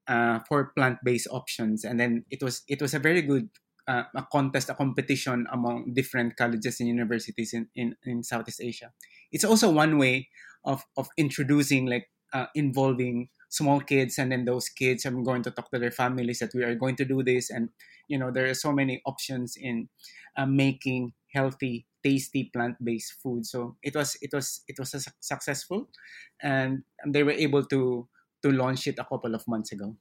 uh, 0.08 0.40
for 0.48 0.74
plant-based 0.76 1.28
options, 1.32 1.84
and 1.84 2.00
then 2.00 2.26
it 2.30 2.42
was 2.42 2.64
it 2.68 2.82
was 2.82 2.94
a 2.94 3.00
very 3.00 3.22
good 3.22 3.50
uh, 3.88 4.04
a 4.16 4.26
contest, 4.32 4.70
a 4.70 4.76
competition 4.76 5.46
among 5.52 5.94
different 5.94 6.36
colleges 6.38 6.80
and 6.80 6.90
universities 6.90 7.54
in, 7.54 7.68
in, 7.76 7.96
in 8.04 8.24
Southeast 8.24 8.62
Asia. 8.62 8.92
It's 9.32 9.44
also 9.44 9.72
one 9.72 9.98
way 9.98 10.30
of, 10.64 10.84
of 10.98 11.08
introducing, 11.18 11.86
like, 11.86 12.10
uh, 12.34 12.48
involving 12.56 13.30
small 13.50 13.80
kids, 13.80 14.18
and 14.18 14.32
then 14.32 14.46
those 14.46 14.70
kids 14.70 15.06
are 15.06 15.12
going 15.12 15.44
to 15.44 15.52
talk 15.52 15.70
to 15.72 15.80
their 15.80 15.92
families 15.92 16.40
that 16.40 16.54
we 16.56 16.64
are 16.64 16.76
going 16.76 16.96
to 16.96 17.06
do 17.06 17.24
this. 17.24 17.50
And, 17.50 17.70
you 18.08 18.18
know, 18.18 18.32
there 18.32 18.50
are 18.50 18.56
so 18.56 18.72
many 18.72 19.02
options 19.06 19.56
in 19.56 19.90
uh, 20.36 20.46
making 20.46 21.14
healthy, 21.34 21.86
tasty 22.04 22.50
plant-based 22.54 23.16
food. 23.22 23.46
So 23.46 23.78
it 23.84 23.96
was, 23.96 24.18
it 24.22 24.32
was, 24.34 24.64
it 24.68 24.80
was 24.80 25.08
successful, 25.20 25.90
and, 26.42 26.84
and 27.04 27.14
they 27.14 27.24
were 27.24 27.32
able 27.32 27.66
to 27.66 28.08
to 28.44 28.52
launch 28.52 28.88
it 28.88 29.00
a 29.00 29.06
couple 29.06 29.34
of 29.36 29.48
months 29.48 29.72
ago. 29.72 29.96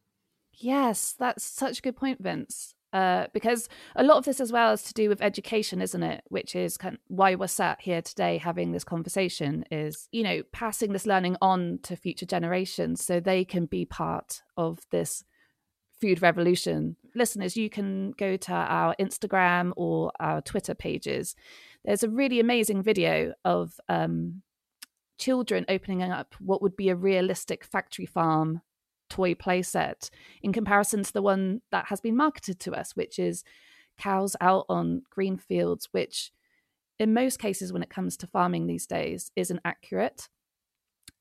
Yes, 0.52 1.14
that's 1.16 1.44
such 1.44 1.78
a 1.78 1.82
good 1.82 1.96
point, 1.96 2.18
Vince. 2.20 2.74
Uh, 2.92 3.26
because 3.32 3.68
a 3.96 4.02
lot 4.02 4.18
of 4.18 4.24
this 4.24 4.40
as 4.40 4.52
well 4.52 4.72
is 4.72 4.82
to 4.82 4.92
do 4.92 5.08
with 5.08 5.22
education, 5.22 5.80
isn't 5.80 6.02
it? 6.02 6.22
Which 6.28 6.54
is 6.54 6.76
kind 6.76 6.94
of 6.94 7.00
why 7.08 7.34
we're 7.34 7.46
sat 7.46 7.80
here 7.80 8.02
today 8.02 8.36
having 8.36 8.72
this 8.72 8.84
conversation. 8.84 9.64
Is 9.70 10.08
you 10.12 10.22
know 10.22 10.42
passing 10.52 10.92
this 10.92 11.06
learning 11.06 11.36
on 11.40 11.78
to 11.84 11.96
future 11.96 12.26
generations 12.26 13.04
so 13.04 13.18
they 13.18 13.44
can 13.44 13.66
be 13.66 13.84
part 13.84 14.42
of 14.56 14.80
this 14.90 15.24
food 16.02 16.20
revolution. 16.20 16.96
Listeners, 17.14 17.56
you 17.56 17.70
can 17.70 18.10
go 18.12 18.36
to 18.36 18.52
our 18.52 18.94
Instagram 18.98 19.72
or 19.76 20.10
our 20.18 20.42
Twitter 20.42 20.74
pages. 20.74 21.36
There's 21.84 22.02
a 22.02 22.10
really 22.10 22.40
amazing 22.40 22.82
video 22.82 23.34
of 23.44 23.78
um, 23.88 24.42
children 25.18 25.64
opening 25.68 26.02
up 26.02 26.34
what 26.40 26.60
would 26.60 26.76
be 26.76 26.88
a 26.88 26.96
realistic 26.96 27.64
factory 27.64 28.06
farm 28.06 28.60
toy 29.12 29.34
playset 29.34 30.08
in 30.42 30.52
comparison 30.52 31.02
to 31.02 31.12
the 31.12 31.22
one 31.22 31.60
that 31.70 31.86
has 31.86 32.00
been 32.00 32.16
marketed 32.16 32.58
to 32.60 32.72
us, 32.72 32.96
which 32.96 33.18
is 33.18 33.44
cows 33.98 34.34
out 34.40 34.64
on 34.68 35.02
green 35.10 35.36
fields, 35.36 35.88
which 35.92 36.32
in 36.98 37.12
most 37.12 37.38
cases, 37.38 37.72
when 37.72 37.82
it 37.82 37.90
comes 37.90 38.16
to 38.16 38.26
farming 38.26 38.66
these 38.66 38.86
days, 38.86 39.30
isn't 39.36 39.60
accurate. 39.64 40.28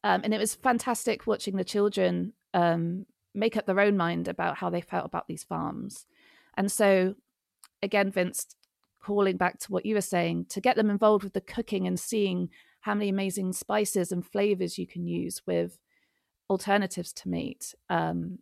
Um, 0.04 0.22
and 0.24 0.34
it 0.34 0.40
was 0.40 0.56
fantastic 0.56 1.28
watching 1.28 1.58
the 1.58 1.64
children 1.64 2.34
um, 2.54 3.06
make 3.34 3.58
up 3.58 3.66
their 3.66 3.80
own 3.80 3.98
mind 3.98 4.28
about 4.28 4.58
how 4.58 4.70
they 4.70 4.82
felt 4.82 5.06
about 5.06 5.28
these 5.28 5.44
farms. 5.44 6.06
And 6.56 6.72
so, 6.72 7.16
again, 7.82 8.12
Vince, 8.12 8.48
calling 9.02 9.38
back 9.38 9.60
to 9.60 9.72
what 9.72 9.86
you 9.86 9.96
were 9.96 10.02
saying, 10.02 10.46
to 10.50 10.62
get 10.62 10.76
them 10.76 10.90
involved 10.90 11.24
with 11.24 11.34
the 11.34 11.42
cooking 11.42 11.88
and 11.88 12.00
seeing 12.00 12.50
how 12.82 12.94
many 12.94 13.10
amazing 13.10 13.54
spices 13.54 14.12
and 14.12 14.26
flavors 14.26 14.78
you 14.78 14.88
can 14.88 15.08
use 15.08 15.42
with 15.46 15.80
alternatives 16.52 17.14
to 17.14 17.30
meat 17.30 17.74
um, 17.90 18.40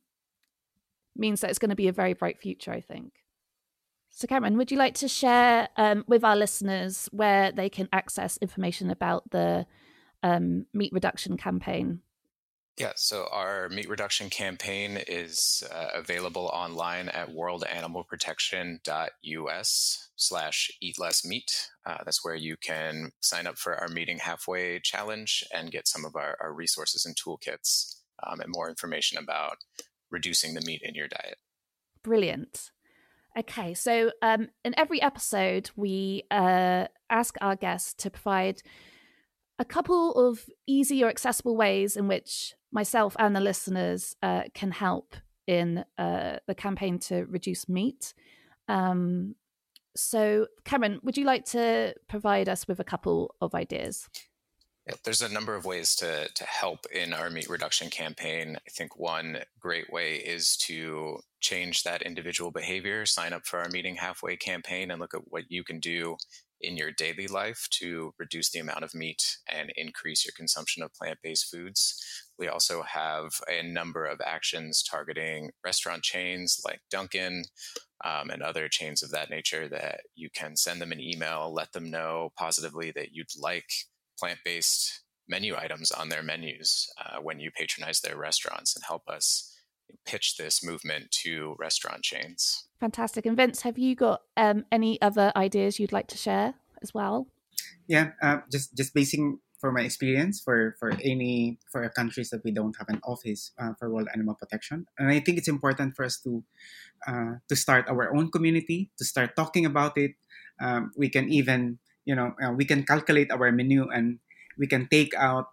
means 1.15 1.41
that 1.41 1.51
it's 1.51 1.59
going 1.59 1.69
to 1.69 1.75
be 1.75 1.87
a 1.87 1.93
very 1.93 2.13
bright 2.13 2.39
future, 2.39 2.71
I 2.71 2.81
think. 2.81 3.13
So, 4.09 4.25
Cameron, 4.27 4.57
would 4.57 4.71
you 4.71 4.77
like 4.77 4.95
to 4.95 5.07
share 5.07 5.69
um, 5.77 6.03
with 6.07 6.23
our 6.23 6.35
listeners 6.35 7.07
where 7.11 7.51
they 7.51 7.69
can 7.69 7.87
access 7.93 8.37
information 8.37 8.89
about 8.89 9.29
the 9.29 9.67
um, 10.23 10.65
meat 10.73 10.91
reduction 10.91 11.37
campaign? 11.37 11.99
Yeah, 12.77 12.93
so 12.95 13.27
our 13.31 13.69
meat 13.69 13.87
reduction 13.89 14.29
campaign 14.29 14.99
is 15.07 15.63
uh, 15.69 15.89
available 15.93 16.49
online 16.53 17.09
at 17.09 17.29
worldanimalprotection.us 17.29 20.09
slash 20.15 20.71
eat 20.81 20.97
less 20.97 21.25
meat. 21.25 21.67
Uh, 21.85 21.97
that's 22.05 22.23
where 22.23 22.35
you 22.35 22.55
can 22.57 23.11
sign 23.19 23.47
up 23.47 23.57
for 23.57 23.75
our 23.75 23.89
meeting 23.89 24.19
halfway 24.19 24.79
challenge 24.79 25.43
and 25.53 25.71
get 25.71 25.89
some 25.89 26.05
of 26.05 26.15
our, 26.15 26.37
our 26.39 26.53
resources 26.53 27.05
and 27.05 27.17
toolkits 27.17 27.98
um, 28.25 28.39
and 28.39 28.51
more 28.53 28.69
information 28.69 29.17
about 29.17 29.57
reducing 30.09 30.53
the 30.53 30.61
meat 30.61 30.81
in 30.83 30.95
your 30.95 31.07
diet. 31.07 31.37
Brilliant. 32.03 32.71
Okay, 33.37 33.73
so 33.73 34.11
um, 34.21 34.49
in 34.65 34.73
every 34.77 35.01
episode, 35.01 35.69
we 35.75 36.23
uh, 36.31 36.85
ask 37.09 37.35
our 37.41 37.55
guests 37.55 37.93
to 37.95 38.09
provide 38.09 38.61
a 39.59 39.65
couple 39.65 40.13
of 40.15 40.45
easy 40.67 41.03
or 41.03 41.09
accessible 41.09 41.55
ways 41.55 41.95
in 41.95 42.07
which 42.07 42.53
myself 42.71 43.15
and 43.19 43.35
the 43.35 43.39
listeners 43.39 44.15
uh, 44.23 44.43
can 44.53 44.71
help 44.71 45.15
in 45.47 45.83
uh, 45.97 46.37
the 46.47 46.55
campaign 46.55 46.99
to 46.99 47.25
reduce 47.25 47.67
meat. 47.67 48.13
Um, 48.67 49.35
so, 49.95 50.47
Cameron, 50.63 50.99
would 51.03 51.17
you 51.17 51.25
like 51.25 51.45
to 51.45 51.93
provide 52.07 52.47
us 52.47 52.67
with 52.67 52.79
a 52.79 52.83
couple 52.83 53.35
of 53.41 53.53
ideas? 53.53 54.07
There's 55.03 55.21
a 55.21 55.29
number 55.29 55.55
of 55.55 55.65
ways 55.65 55.95
to, 55.95 56.29
to 56.33 56.43
help 56.45 56.85
in 56.91 57.13
our 57.13 57.29
meat 57.29 57.49
reduction 57.49 57.89
campaign. 57.89 58.57
I 58.57 58.69
think 58.71 58.97
one 58.97 59.39
great 59.59 59.91
way 59.91 60.15
is 60.15 60.55
to 60.57 61.19
change 61.41 61.83
that 61.83 62.01
individual 62.01 62.51
behavior, 62.51 63.05
sign 63.05 63.33
up 63.33 63.45
for 63.45 63.59
our 63.59 63.69
meeting 63.69 63.95
halfway 63.95 64.35
campaign, 64.35 64.91
and 64.91 64.99
look 64.99 65.13
at 65.13 65.31
what 65.31 65.49
you 65.49 65.63
can 65.63 65.79
do 65.79 66.17
in 66.61 66.75
your 66.75 66.91
daily 66.91 67.27
life 67.27 67.67
to 67.71 68.13
reduce 68.19 68.49
the 68.49 68.59
amount 68.59 68.83
of 68.83 68.93
meat 68.93 69.37
and 69.47 69.71
increase 69.75 70.25
your 70.25 70.33
consumption 70.35 70.83
of 70.83 70.93
plant 70.93 71.19
based 71.23 71.49
foods. 71.49 72.01
We 72.37 72.47
also 72.47 72.83
have 72.83 73.31
a 73.49 73.63
number 73.63 74.05
of 74.05 74.21
actions 74.25 74.83
targeting 74.83 75.51
restaurant 75.63 76.03
chains 76.03 76.61
like 76.65 76.81
Dunkin' 76.91 77.45
um, 78.03 78.29
and 78.29 78.41
other 78.41 78.67
chains 78.67 79.03
of 79.03 79.11
that 79.11 79.29
nature 79.29 79.67
that 79.69 80.01
you 80.15 80.29
can 80.33 80.55
send 80.55 80.81
them 80.81 80.91
an 80.91 80.99
email, 80.99 81.53
let 81.53 81.73
them 81.73 81.89
know 81.89 82.31
positively 82.37 82.91
that 82.91 83.13
you'd 83.13 83.27
like 83.37 83.69
plant 84.19 84.39
based 84.43 85.01
menu 85.27 85.55
items 85.55 85.91
on 85.91 86.09
their 86.09 86.23
menus 86.23 86.91
uh, 86.99 87.19
when 87.19 87.39
you 87.39 87.51
patronize 87.51 88.01
their 88.01 88.17
restaurants 88.17 88.75
and 88.75 88.83
help 88.87 89.07
us 89.07 89.55
pitch 90.05 90.37
this 90.37 90.63
movement 90.63 91.11
to 91.11 91.55
restaurant 91.59 92.03
chains. 92.03 92.67
Fantastic. 92.79 93.25
And 93.25 93.37
Vince, 93.37 93.61
have 93.61 93.77
you 93.77 93.95
got 93.95 94.21
um, 94.37 94.65
any 94.71 95.01
other 95.01 95.31
ideas 95.35 95.79
you'd 95.79 95.91
like 95.91 96.07
to 96.07 96.17
share 96.17 96.55
as 96.81 96.93
well? 96.93 97.27
Yeah, 97.87 98.11
uh, 98.21 98.37
just 98.51 98.75
just 98.75 98.93
basing 98.93 99.39
for 99.59 99.71
my 99.71 99.81
experience 99.81 100.39
for 100.39 100.75
for 100.79 100.91
any 101.03 101.59
for 101.71 101.87
countries 101.89 102.29
that 102.29 102.41
we 102.45 102.51
don't 102.51 102.75
have 102.77 102.87
an 102.87 103.01
office 103.03 103.51
uh, 103.59 103.73
for 103.77 103.91
world 103.91 104.07
animal 104.13 104.35
protection, 104.35 104.85
and 104.97 105.09
I 105.09 105.19
think 105.19 105.37
it's 105.37 105.49
important 105.49 105.95
for 105.95 106.05
us 106.05 106.19
to 106.21 106.43
uh, 107.07 107.33
to 107.49 107.55
start 107.55 107.89
our 107.89 108.15
own 108.15 108.31
community 108.31 108.91
to 108.97 109.05
start 109.05 109.35
talking 109.35 109.65
about 109.65 109.97
it. 109.97 110.11
Um, 110.61 110.91
we 110.95 111.09
can 111.09 111.29
even 111.29 111.79
you 112.05 112.15
know 112.15 112.33
uh, 112.43 112.51
we 112.51 112.65
can 112.65 112.83
calculate 112.83 113.31
our 113.31 113.51
menu 113.51 113.89
and 113.89 114.19
we 114.57 114.67
can 114.67 114.87
take 114.87 115.13
out 115.15 115.47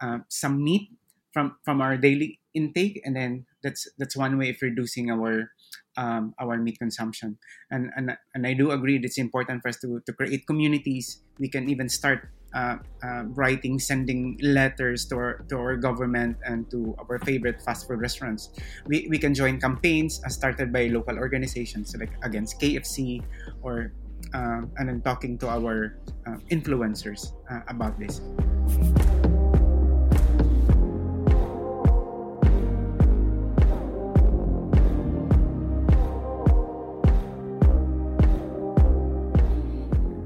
uh, 0.00 0.18
some 0.28 0.62
meat 0.62 0.90
from 1.32 1.56
from 1.64 1.80
our 1.80 1.96
daily 1.96 2.40
intake 2.54 3.00
and 3.04 3.16
then 3.16 3.46
that's 3.62 3.88
that's 3.98 4.16
one 4.16 4.38
way 4.38 4.50
of 4.50 4.56
reducing 4.60 5.10
our 5.10 5.50
um, 5.96 6.34
our 6.38 6.56
meat 6.56 6.78
consumption. 6.78 7.38
And, 7.70 7.90
and 7.96 8.16
and 8.34 8.46
I 8.46 8.54
do 8.54 8.70
agree 8.70 8.98
that 8.98 9.04
it's 9.04 9.18
important 9.18 9.62
for 9.62 9.68
us 9.68 9.78
to, 9.80 10.00
to 10.06 10.12
create 10.12 10.46
communities. 10.46 11.22
We 11.38 11.48
can 11.48 11.68
even 11.68 11.88
start 11.88 12.28
uh, 12.54 12.76
uh, 13.02 13.24
writing 13.32 13.78
sending 13.78 14.36
letters 14.42 15.06
to 15.06 15.16
our, 15.16 15.38
to 15.48 15.56
our 15.56 15.76
government 15.76 16.36
and 16.44 16.70
to 16.70 16.94
our 16.98 17.18
favorite 17.20 17.62
fast 17.62 17.88
food 17.88 18.00
restaurants. 18.00 18.50
We, 18.86 19.06
we 19.08 19.18
can 19.18 19.34
join 19.34 19.58
campaigns 19.58 20.20
started 20.28 20.72
by 20.72 20.88
local 20.88 21.16
organizations 21.16 21.96
like 21.98 22.12
against 22.22 22.60
KFC 22.60 23.24
or 23.62 23.92
uh, 24.34 24.62
and 24.78 24.88
then 24.88 25.00
talking 25.02 25.38
to 25.38 25.48
our 25.48 25.98
uh, 26.26 26.36
influencers 26.50 27.32
uh, 27.50 27.60
about 27.68 27.98
this. 27.98 28.20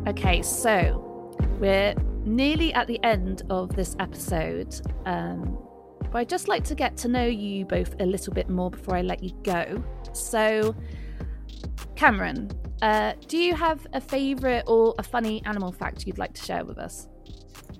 Okay, 0.07 0.41
so 0.41 1.37
we're 1.59 1.95
nearly 2.25 2.73
at 2.75 2.87
the 2.87 3.03
end 3.03 3.43
of 3.51 3.75
this 3.75 3.97
episode. 3.99 4.81
Um, 5.05 5.59
but 6.11 6.19
I'd 6.21 6.29
just 6.29 6.49
like 6.49 6.65
to 6.65 6.75
get 6.75 6.97
to 6.99 7.09
know 7.09 7.27
you 7.27 7.65
both 7.65 7.95
a 8.01 8.07
little 8.07 8.33
bit 8.33 8.49
more 8.49 8.71
before 8.71 8.97
I 8.97 9.03
let 9.03 9.23
you 9.23 9.33
go. 9.43 9.83
So, 10.13 10.75
Cameron, 11.97 12.51
uh, 12.83 13.15
do 13.29 13.39
you 13.39 13.55
have 13.55 13.87
a 13.93 14.01
favourite 14.01 14.65
or 14.67 14.95
a 14.99 15.03
funny 15.03 15.43
animal 15.45 15.73
fact 15.73 16.07
you'd 16.07 16.19
like 16.19 16.35
to 16.35 16.45
share 16.45 16.65
with 16.65 16.79
us? 16.79 17.09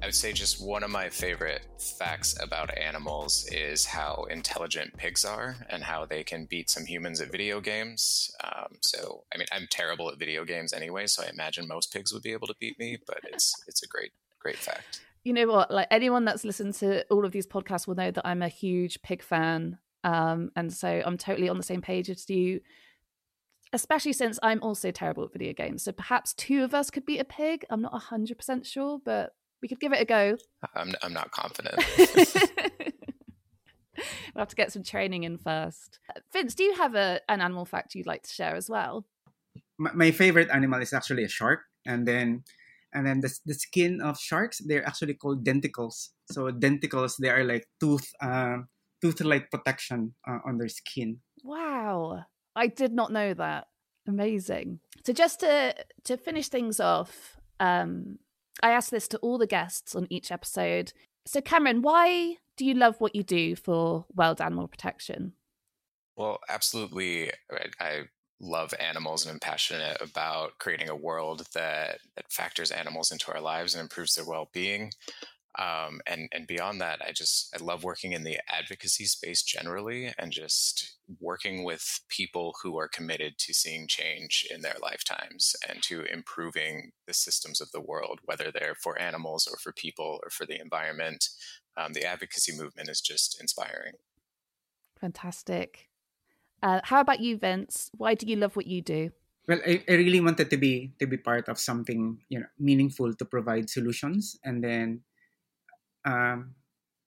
I 0.03 0.07
would 0.07 0.15
say 0.15 0.33
just 0.33 0.65
one 0.65 0.83
of 0.83 0.91
my 0.91 1.09
favorite 1.09 1.67
facts 1.79 2.37
about 2.43 2.77
animals 2.77 3.49
is 3.51 3.85
how 3.85 4.27
intelligent 4.31 4.97
pigs 4.97 5.25
are 5.25 5.57
and 5.71 5.83
how 5.83 6.05
they 6.05 6.23
can 6.23 6.45
beat 6.45 6.69
some 6.69 6.85
humans 6.85 7.21
at 7.21 7.33
video 7.33 7.61
games. 7.61 8.31
Um, 8.45 8.77
so, 8.83 9.25
I 9.35 9.39
mean, 9.39 9.47
I'm 9.53 9.67
terrible 9.71 10.11
at 10.11 10.19
video 10.19 10.45
games 10.45 10.73
anyway, 10.73 11.07
so 11.07 11.23
I 11.23 11.29
imagine 11.29 11.67
most 11.67 11.93
pigs 11.93 12.13
would 12.13 12.23
be 12.23 12.33
able 12.33 12.47
to 12.47 12.55
beat 12.61 12.79
me. 12.79 12.99
But 13.07 13.21
it's 13.25 13.53
it's 13.67 13.83
a 13.83 13.89
great 13.89 14.13
great 14.39 14.57
fact. 14.57 15.01
You 15.25 15.33
know 15.33 15.47
what? 15.47 15.71
Like 15.71 15.89
anyone 15.91 16.25
that's 16.25 16.45
listened 16.45 16.75
to 16.75 17.05
all 17.09 17.25
of 17.25 17.33
these 17.33 17.47
podcasts 17.47 17.87
will 17.87 17.97
know 17.97 18.11
that 18.11 18.27
I'm 18.27 18.43
a 18.43 18.49
huge 18.49 19.01
pig 19.03 19.23
fan, 19.23 19.79
um, 20.05 20.51
and 20.57 20.73
so 20.73 21.03
I'm 21.05 21.17
totally 21.17 21.49
on 21.49 21.57
the 21.57 21.63
same 21.63 21.81
page 21.81 22.11
as 22.11 22.29
you. 22.29 22.61
Especially 23.73 24.13
since 24.13 24.39
I'm 24.43 24.63
also 24.63 24.91
terrible 24.91 25.25
at 25.25 25.33
video 25.33 25.53
games, 25.53 25.83
so 25.83 25.93
perhaps 25.93 26.33
two 26.35 26.63
of 26.63 26.73
us 26.73 26.91
could 26.91 27.05
beat 27.05 27.19
a 27.19 27.25
pig. 27.25 27.65
I'm 27.69 27.83
not 27.83 27.93
hundred 27.95 28.39
percent 28.39 28.67
sure, 28.67 29.01
but 29.05 29.35
we 29.61 29.69
could 29.69 29.81
give 29.81 29.93
it 29.93 30.01
a 30.01 30.05
go. 30.05 30.37
I'm 30.75 30.95
I'm 31.03 31.13
not 31.13 31.31
confident. 31.31 31.75
we'll 33.97 34.43
have 34.43 34.49
to 34.49 34.57
get 34.57 34.73
some 34.73 34.83
training 34.83 35.25
in 35.25 35.39
first. 35.39 35.99
Vince, 36.33 36.55
do 36.55 36.65
you 36.65 36.75
have 36.75 36.95
a, 36.95 37.21
an 37.29 37.41
animal 37.41 37.65
fact 37.65 37.95
you'd 37.95 38.07
like 38.07 38.23
to 38.23 38.33
share 38.33 38.55
as 38.55 38.69
well? 38.69 39.07
My, 39.79 39.93
my 39.93 40.11
favorite 40.11 40.49
animal 40.53 40.81
is 40.81 40.93
actually 40.93 41.25
a 41.25 41.29
shark, 41.29 41.61
and 41.87 42.07
then 42.07 42.45
and 42.93 43.07
then 43.07 43.21
the, 43.21 43.33
the 43.45 43.55
skin 43.55 44.01
of 44.01 44.19
sharks 44.19 44.59
they're 44.59 44.87
actually 44.87 45.15
called 45.15 45.45
denticles. 45.45 46.11
So 46.31 46.51
denticles 46.51 47.17
they 47.19 47.31
are 47.31 47.45
like 47.45 47.67
tooth 47.81 48.11
uh, 48.21 48.59
tooth 49.01 49.21
like 49.21 49.51
protection 49.51 50.15
uh, 50.27 50.39
on 50.47 50.59
their 50.59 50.69
skin. 50.69 51.21
Wow, 51.43 52.25
I 52.57 52.67
did 52.67 52.93
not 52.93 53.13
know 53.13 53.35
that. 53.35 53.69
Amazing. 54.09 54.81
So 55.05 55.13
just 55.13 55.41
to 55.41 55.75
to 56.05 56.17
finish 56.17 56.49
things 56.49 56.81
off, 56.81 57.37
um, 57.61 58.19
I 58.63 58.71
ask 58.71 58.91
this 58.91 59.09
to 59.09 59.19
all 59.19 59.39
the 59.39 59.47
guests 59.47 59.95
on 59.95 60.07
each 60.11 60.33
episode. 60.33 60.93
So, 61.27 61.41
Cameron, 61.41 61.83
why 61.83 62.37
do 62.57 62.65
you 62.65 62.75
love 62.75 63.01
what 63.01 63.15
you 63.15 63.23
do 63.23 63.57
for 63.57 64.07
World 64.15 64.41
Animal 64.41 64.69
Protection? 64.69 65.33
Well, 66.17 66.39
absolutely. 66.49 67.31
I 67.81 68.05
love 68.41 68.73
animals 68.79 69.25
and 69.25 69.35
am 69.35 69.41
passionate 69.41 69.99
about 70.01 70.59
creating 70.59 70.89
a 70.89 70.97
world 70.97 71.47
that, 71.55 71.99
that 72.17 72.31
factors 72.31 72.71
animals 72.71 73.11
into 73.13 73.33
our 73.33 73.41
lives 73.41 73.75
and 73.75 73.83
improves 73.83 74.15
their 74.15 74.25
well 74.25 74.49
being. 74.53 74.93
Um, 75.59 76.01
and 76.07 76.29
and 76.33 76.47
beyond 76.47 76.81
that, 76.83 77.01
I 77.07 77.13
just 77.13 77.55
I 77.55 77.65
love 77.65 77.83
working 77.83 78.13
in 78.13 78.25
the 78.25 78.39
advocacy 78.49 79.07
space 79.07 79.43
generally, 79.43 80.13
and 80.19 80.31
just 80.31 80.97
working 81.19 81.65
with 81.65 82.01
people 82.09 82.55
who 82.63 82.79
are 82.79 82.89
committed 82.89 83.39
to 83.39 83.55
seeing 83.55 83.89
change 83.89 84.47
in 84.51 84.61
their 84.61 84.77
lifetimes 84.83 85.57
and 85.67 85.83
to 85.85 86.03
improving 86.13 86.93
the 87.07 87.15
systems 87.15 87.61
of 87.61 87.71
the 87.73 87.81
world, 87.81 88.21
whether 88.25 88.51
they're 88.53 88.75
for 88.75 89.01
animals 89.01 89.49
or 89.51 89.57
for 89.57 89.73
people 89.73 90.21
or 90.23 90.31
for 90.31 90.45
the 90.45 90.61
environment. 90.61 91.29
Um, 91.79 91.93
the 91.93 92.05
advocacy 92.05 92.57
movement 92.57 92.89
is 92.89 93.01
just 93.01 93.41
inspiring. 93.41 93.95
Fantastic. 95.01 95.89
Uh, 96.63 96.81
how 96.85 97.01
about 97.01 97.21
you, 97.21 97.37
Vince? 97.37 97.91
Why 97.97 98.15
do 98.15 98.27
you 98.27 98.37
love 98.37 98.57
what 98.57 98.67
you 98.67 98.83
do? 98.83 99.11
Well, 99.47 99.61
I, 99.65 99.83
I 99.89 99.93
really 99.93 100.21
wanted 100.21 100.51
to 100.51 100.57
be 100.57 100.93
to 100.99 101.07
be 101.07 101.17
part 101.17 101.49
of 101.49 101.59
something 101.59 102.19
you 102.29 102.41
know 102.41 102.47
meaningful 102.59 103.15
to 103.15 103.25
provide 103.25 103.71
solutions, 103.71 104.37
and 104.45 104.63
then 104.63 105.03
um, 106.07 106.55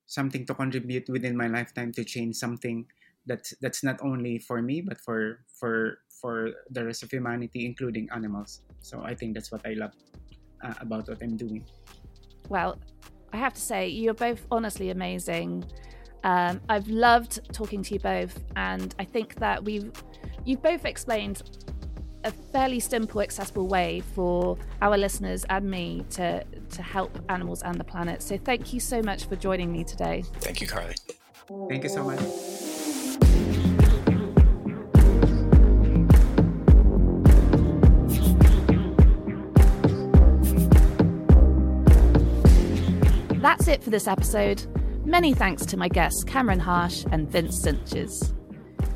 something 0.05 0.45
to 0.45 0.53
contribute 0.53 1.09
within 1.09 1.35
my 1.35 1.47
lifetime 1.47 1.91
to 1.93 2.03
change 2.03 2.35
something 2.35 2.85
that's 3.25 3.53
that's 3.61 3.83
not 3.83 3.99
only 4.01 4.39
for 4.39 4.61
me 4.61 4.81
but 4.81 4.99
for 4.99 5.45
for 5.59 5.99
for 6.09 6.51
the 6.71 6.83
rest 6.83 7.03
of 7.03 7.11
humanity 7.11 7.65
including 7.65 8.07
animals. 8.13 8.61
So 8.81 9.01
i 9.03 9.15
think 9.15 9.33
that's 9.33 9.51
what 9.51 9.65
i 9.65 9.73
love 9.73 9.93
uh, 10.63 10.73
about 10.81 11.07
what 11.07 11.21
i'm 11.23 11.37
doing. 11.37 11.65
Well 12.49 12.79
i 13.33 13.37
have 13.37 13.53
to 13.53 13.61
say 13.61 13.87
you're 13.87 14.13
both 14.13 14.45
honestly 14.51 14.89
amazing. 14.89 15.63
Um, 16.25 16.59
i've 16.67 16.89
loved 16.89 17.39
talking 17.53 17.81
to 17.83 17.93
you 17.93 17.99
both 18.01 18.43
and 18.57 18.93
i 18.99 19.05
think 19.05 19.35
that 19.35 19.63
we've 19.63 19.89
you've 20.43 20.61
both 20.61 20.83
explained 20.83 21.43
a 22.23 22.31
fairly 22.31 22.79
simple, 22.79 23.21
accessible 23.21 23.67
way 23.67 24.01
for 24.13 24.57
our 24.81 24.97
listeners 24.97 25.45
and 25.49 25.69
me 25.69 26.05
to, 26.11 26.43
to 26.71 26.81
help 26.81 27.17
animals 27.29 27.61
and 27.63 27.79
the 27.79 27.83
planet. 27.83 28.21
So 28.21 28.37
thank 28.37 28.73
you 28.73 28.79
so 28.79 29.01
much 29.01 29.25
for 29.25 29.35
joining 29.35 29.71
me 29.71 29.83
today. 29.83 30.23
Thank 30.39 30.61
you, 30.61 30.67
Carly. 30.67 30.95
Thank 31.69 31.83
you 31.83 31.89
so 31.89 32.03
much. 32.03 32.19
That's 43.41 43.69
it 43.69 43.81
for 43.81 43.89
this 43.89 44.07
episode. 44.07 44.65
Many 45.05 45.33
thanks 45.33 45.65
to 45.67 45.77
my 45.77 45.87
guests 45.87 46.23
Cameron 46.23 46.59
Harsh 46.59 47.05
and 47.11 47.31
Vince 47.31 47.59
Cinches. 47.59 48.33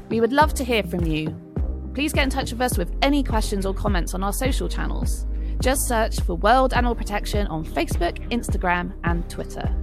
We 0.09 0.19
would 0.19 0.33
love 0.33 0.53
to 0.55 0.63
hear 0.63 0.83
from 0.83 1.05
you 1.05 1.52
Please 1.93 2.11
get 2.11 2.23
in 2.23 2.29
touch 2.29 2.51
with 2.51 2.61
us 2.61 2.77
with 2.77 2.91
any 3.01 3.23
questions 3.23 3.65
or 3.65 3.73
comments 3.73 4.13
on 4.13 4.23
our 4.23 4.33
social 4.33 4.67
channels. 4.67 5.27
Just 5.61 5.87
search 5.87 6.19
for 6.21 6.35
World 6.35 6.73
Animal 6.73 6.95
Protection 6.95 7.45
on 7.47 7.63
Facebook, 7.63 8.17
Instagram, 8.29 8.93
and 9.03 9.29
Twitter. 9.29 9.73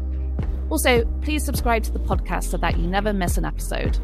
Also, 0.71 1.05
please 1.23 1.45
subscribe 1.45 1.83
to 1.85 1.93
the 1.93 2.01
podcast 2.01 2.45
so 2.45 2.57
that 2.57 2.79
you 2.79 2.87
never 2.87 3.13
miss 3.13 3.39
an 3.39 3.45
episode. 3.45 3.99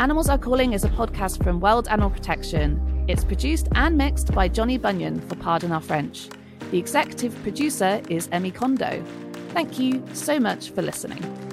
Animals 0.00 0.28
Are 0.28 0.38
Calling 0.38 0.72
is 0.72 0.84
a 0.84 0.88
podcast 0.88 1.42
from 1.44 1.60
World 1.60 1.86
Animal 1.88 2.10
Protection. 2.10 3.04
It's 3.08 3.24
produced 3.24 3.68
and 3.74 3.96
mixed 3.96 4.34
by 4.34 4.48
Johnny 4.48 4.78
Bunyan 4.78 5.20
for 5.28 5.36
Pardon 5.36 5.70
Our 5.70 5.80
French. 5.80 6.28
The 6.72 6.78
executive 6.78 7.40
producer 7.42 8.02
is 8.08 8.28
Emmy 8.32 8.50
Kondo. 8.50 9.04
Thank 9.50 9.78
you 9.78 10.02
so 10.12 10.40
much 10.40 10.70
for 10.70 10.82
listening. 10.82 11.51